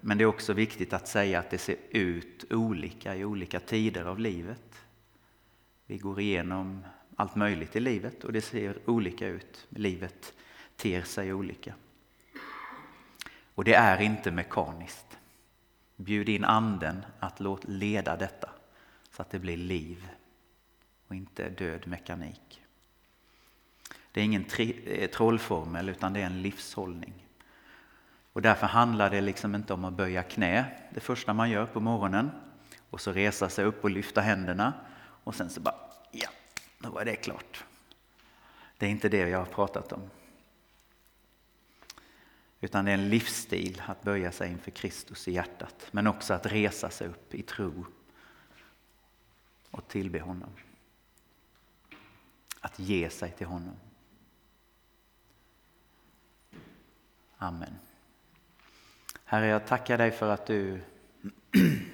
Men 0.00 0.18
det 0.18 0.24
är 0.24 0.26
också 0.26 0.52
viktigt 0.52 0.92
att 0.92 1.08
säga 1.08 1.38
att 1.38 1.50
det 1.50 1.58
ser 1.58 1.76
ut 1.90 2.44
olika 2.52 3.16
i 3.16 3.24
olika 3.24 3.60
tider 3.60 4.04
av 4.04 4.18
livet. 4.18 4.86
Vi 5.86 5.98
går 5.98 6.20
igenom 6.20 6.84
allt 7.16 7.36
möjligt 7.36 7.76
i 7.76 7.80
livet 7.80 8.24
och 8.24 8.32
det 8.32 8.40
ser 8.40 8.90
olika 8.90 9.26
ut. 9.26 9.66
Livet 9.68 10.34
ter 10.76 11.02
sig 11.02 11.32
olika. 11.32 11.74
Och 13.54 13.64
det 13.64 13.74
är 13.74 14.00
inte 14.00 14.30
mekaniskt. 14.30 15.18
Bjud 15.96 16.28
in 16.28 16.44
anden 16.44 17.04
att 17.18 17.40
leda 17.64 18.16
detta 18.16 18.50
så 19.10 19.22
att 19.22 19.30
det 19.30 19.38
blir 19.38 19.56
liv 19.56 20.08
och 21.08 21.14
inte 21.14 21.48
död 21.48 21.86
mekanik. 21.86 22.62
Det 24.12 24.20
är 24.20 24.24
ingen 24.24 24.44
eh, 24.58 25.10
trollformel 25.10 25.88
utan 25.88 26.12
det 26.12 26.20
är 26.20 26.26
en 26.26 26.42
livshållning. 26.42 27.14
Och 28.32 28.42
därför 28.42 28.66
handlar 28.66 29.10
det 29.10 29.20
liksom 29.20 29.54
inte 29.54 29.74
om 29.74 29.84
att 29.84 29.92
böja 29.92 30.22
knä 30.22 30.64
det 30.94 31.00
första 31.00 31.34
man 31.34 31.50
gör 31.50 31.66
på 31.66 31.80
morgonen 31.80 32.30
och 32.90 33.00
så 33.00 33.12
resa 33.12 33.48
sig 33.48 33.64
upp 33.64 33.84
och 33.84 33.90
lyfta 33.90 34.20
händerna 34.20 34.72
och 35.24 35.34
sen 35.34 35.50
så 35.50 35.60
bara, 35.60 35.74
ja, 36.10 36.28
då 36.78 36.90
var 36.90 37.04
det 37.04 37.16
klart. 37.16 37.64
Det 38.78 38.86
är 38.86 38.90
inte 38.90 39.08
det 39.08 39.28
jag 39.28 39.38
har 39.38 39.46
pratat 39.46 39.92
om. 39.92 40.10
Utan 42.60 42.84
det 42.84 42.90
är 42.90 42.94
en 42.94 43.08
livsstil 43.08 43.82
att 43.86 44.02
böja 44.02 44.32
sig 44.32 44.50
inför 44.50 44.70
Kristus 44.70 45.28
i 45.28 45.32
hjärtat, 45.32 45.86
men 45.90 46.06
också 46.06 46.34
att 46.34 46.46
resa 46.46 46.90
sig 46.90 47.08
upp 47.08 47.34
i 47.34 47.42
tro 47.42 47.86
och 49.70 49.88
tillbe 49.88 50.20
honom. 50.20 50.50
Att 52.60 52.78
ge 52.78 53.10
sig 53.10 53.30
till 53.30 53.46
honom. 53.46 53.76
Amen. 57.38 57.78
Herre, 59.24 59.46
jag 59.46 59.66
tackar 59.66 59.98
dig 59.98 60.10
för 60.10 60.28
att 60.28 60.46
du 60.46 60.80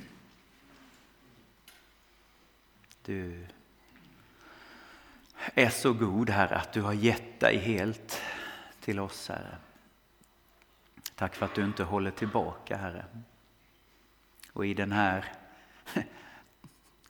du 3.04 3.46
är 5.54 5.68
så 5.68 5.92
god, 5.92 6.30
Herre, 6.30 6.56
att 6.56 6.72
du 6.72 6.82
har 6.82 6.92
gett 6.92 7.40
dig 7.40 7.58
helt 7.58 8.22
till 8.80 9.00
oss, 9.00 9.28
Herre. 9.28 9.56
Tack 11.14 11.34
för 11.34 11.46
att 11.46 11.54
du 11.54 11.64
inte 11.64 11.84
håller 11.84 12.10
tillbaka, 12.10 12.76
Herre. 12.76 13.04
Och 14.52 14.66
i 14.66 14.74
den 14.74 14.92
här 14.92 15.32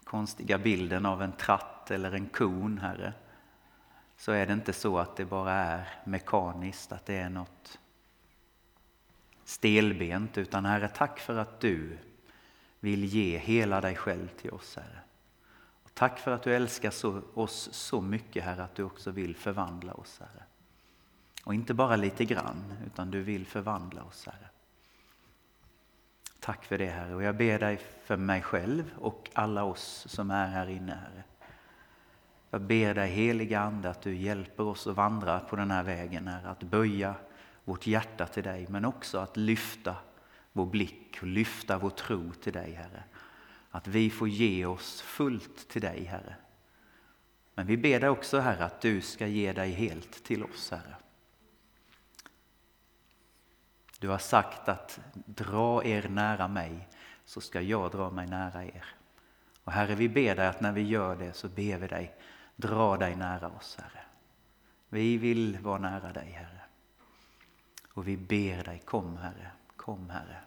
konstiga 0.05 0.59
bilden 0.59 1.07
av 1.07 1.23
en 1.23 1.33
tratt 1.33 1.91
eller 1.91 2.13
en 2.13 2.27
kon, 2.27 2.79
Herre, 2.79 3.13
så 4.25 4.33
är 4.33 4.47
det 4.47 4.53
inte 4.53 4.73
så 4.73 4.99
att 4.99 5.17
det 5.17 5.25
bara 5.25 5.53
är 5.53 5.89
mekaniskt, 6.05 6.93
att 6.93 7.07
det 7.07 7.15
är 7.15 7.29
något 7.29 7.79
stelbent, 9.45 10.39
utan 10.39 10.65
Herre, 10.65 10.89
tack 10.89 11.19
för 11.19 11.39
att 11.39 11.61
du 11.61 11.99
vill 12.81 13.05
ge 13.05 13.39
hela 13.39 13.81
dig 13.81 13.97
själv 13.97 14.29
till 14.29 14.51
oss, 14.51 14.77
Herre. 14.77 15.01
Och 15.83 15.95
tack 15.95 16.19
för 16.19 16.31
att 16.31 16.43
du 16.43 16.55
älskar 16.55 16.91
så, 16.91 17.23
oss 17.35 17.69
så 17.73 18.01
mycket, 18.01 18.45
Herre, 18.45 18.65
att 18.65 18.75
du 18.75 18.83
också 18.83 19.11
vill 19.11 19.37
förvandla 19.37 19.95
oss, 19.95 20.21
Herre. 20.21 20.45
Och 21.45 21.55
inte 21.55 21.75
bara 21.75 21.97
lite 21.97 22.25
grann, 22.25 22.75
utan 22.87 23.11
du 23.11 23.23
vill 23.23 23.47
förvandla 23.47 24.03
oss, 24.03 24.27
Herre. 24.27 24.49
Tack 26.41 26.65
för 26.65 26.79
det, 26.79 26.91
Herre. 26.91 27.15
Och 27.15 27.23
jag 27.23 27.37
ber 27.37 27.59
dig 27.59 27.81
för 28.05 28.17
mig 28.17 28.43
själv 28.43 28.95
och 28.99 29.31
alla 29.33 29.65
oss 29.65 30.07
som 30.09 30.31
är 30.31 30.47
här 30.47 30.67
inne, 30.67 30.95
Herre. 30.95 31.25
Jag 32.55 32.63
ber 32.63 32.95
dig, 32.95 33.11
heliga 33.11 33.61
Ande, 33.61 33.91
att 33.91 34.03
du 34.03 34.17
hjälper 34.17 34.63
oss 34.63 34.87
att 34.87 34.97
vandra 34.97 35.41
på 35.41 35.57
den 35.57 35.71
här 35.71 35.83
vägen, 35.83 36.29
här, 36.29 36.45
Att 36.45 36.63
böja 36.63 37.15
vårt 37.65 37.87
hjärta 37.87 38.27
till 38.27 38.43
dig, 38.43 38.67
men 38.69 38.85
också 38.85 39.19
att 39.19 39.37
lyfta 39.37 39.97
vår 40.53 40.67
blick 40.67 41.19
och 41.21 41.27
lyfta 41.27 41.79
vår 41.79 41.91
tro 41.91 42.33
till 42.33 42.53
dig, 42.53 42.73
Herre. 42.73 43.03
Att 43.71 43.87
vi 43.87 44.11
får 44.11 44.29
ge 44.29 44.67
oss 44.67 45.03
fullt 45.03 45.69
till 45.69 45.81
dig, 45.83 46.05
Herre. 46.05 46.37
Men 47.55 47.67
vi 47.67 47.77
ber 47.77 48.01
dig 48.01 48.09
också 48.09 48.39
Herre 48.39 48.65
att 48.65 48.81
du 48.81 49.01
ska 49.01 49.27
ge 49.27 49.53
dig 49.53 49.71
helt 49.71 50.25
till 50.25 50.45
oss 50.45 50.71
Herre. 50.71 50.97
Du 53.99 54.09
har 54.09 54.19
sagt 54.19 54.69
att 54.69 55.01
dra 55.15 55.85
er 55.85 56.09
nära 56.09 56.49
mig 56.49 56.89
så 57.25 57.41
ska 57.41 57.61
jag 57.61 57.91
dra 57.91 58.11
mig 58.11 58.27
nära 58.27 58.65
er. 58.65 58.85
Och 59.65 59.73
Herre, 59.73 59.95
vi 59.95 60.09
ber 60.09 60.37
dig 60.37 60.47
att 60.47 60.61
när 60.61 60.73
vi 60.73 60.83
gör 60.83 61.17
det 61.17 61.33
så 61.33 61.49
ber 61.49 61.79
vi 61.79 61.87
dig, 61.87 62.15
dra 62.57 62.97
dig 62.97 63.17
nära 63.17 63.49
oss, 63.49 63.77
Herre. 63.81 64.05
Vi 64.89 65.17
vill 65.17 65.59
vara 65.59 65.79
nära 65.79 66.13
dig, 66.13 66.31
Herre. 66.31 66.61
Och 67.93 68.09
vi 68.09 68.17
ber 68.17 68.65
dig, 68.65 68.83
kom 68.85 69.17
Herre, 69.17 69.51
kom 69.77 70.11
Herre. 70.11 70.41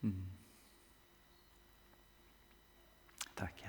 Mm. 0.00 0.30
Tack 3.34 3.62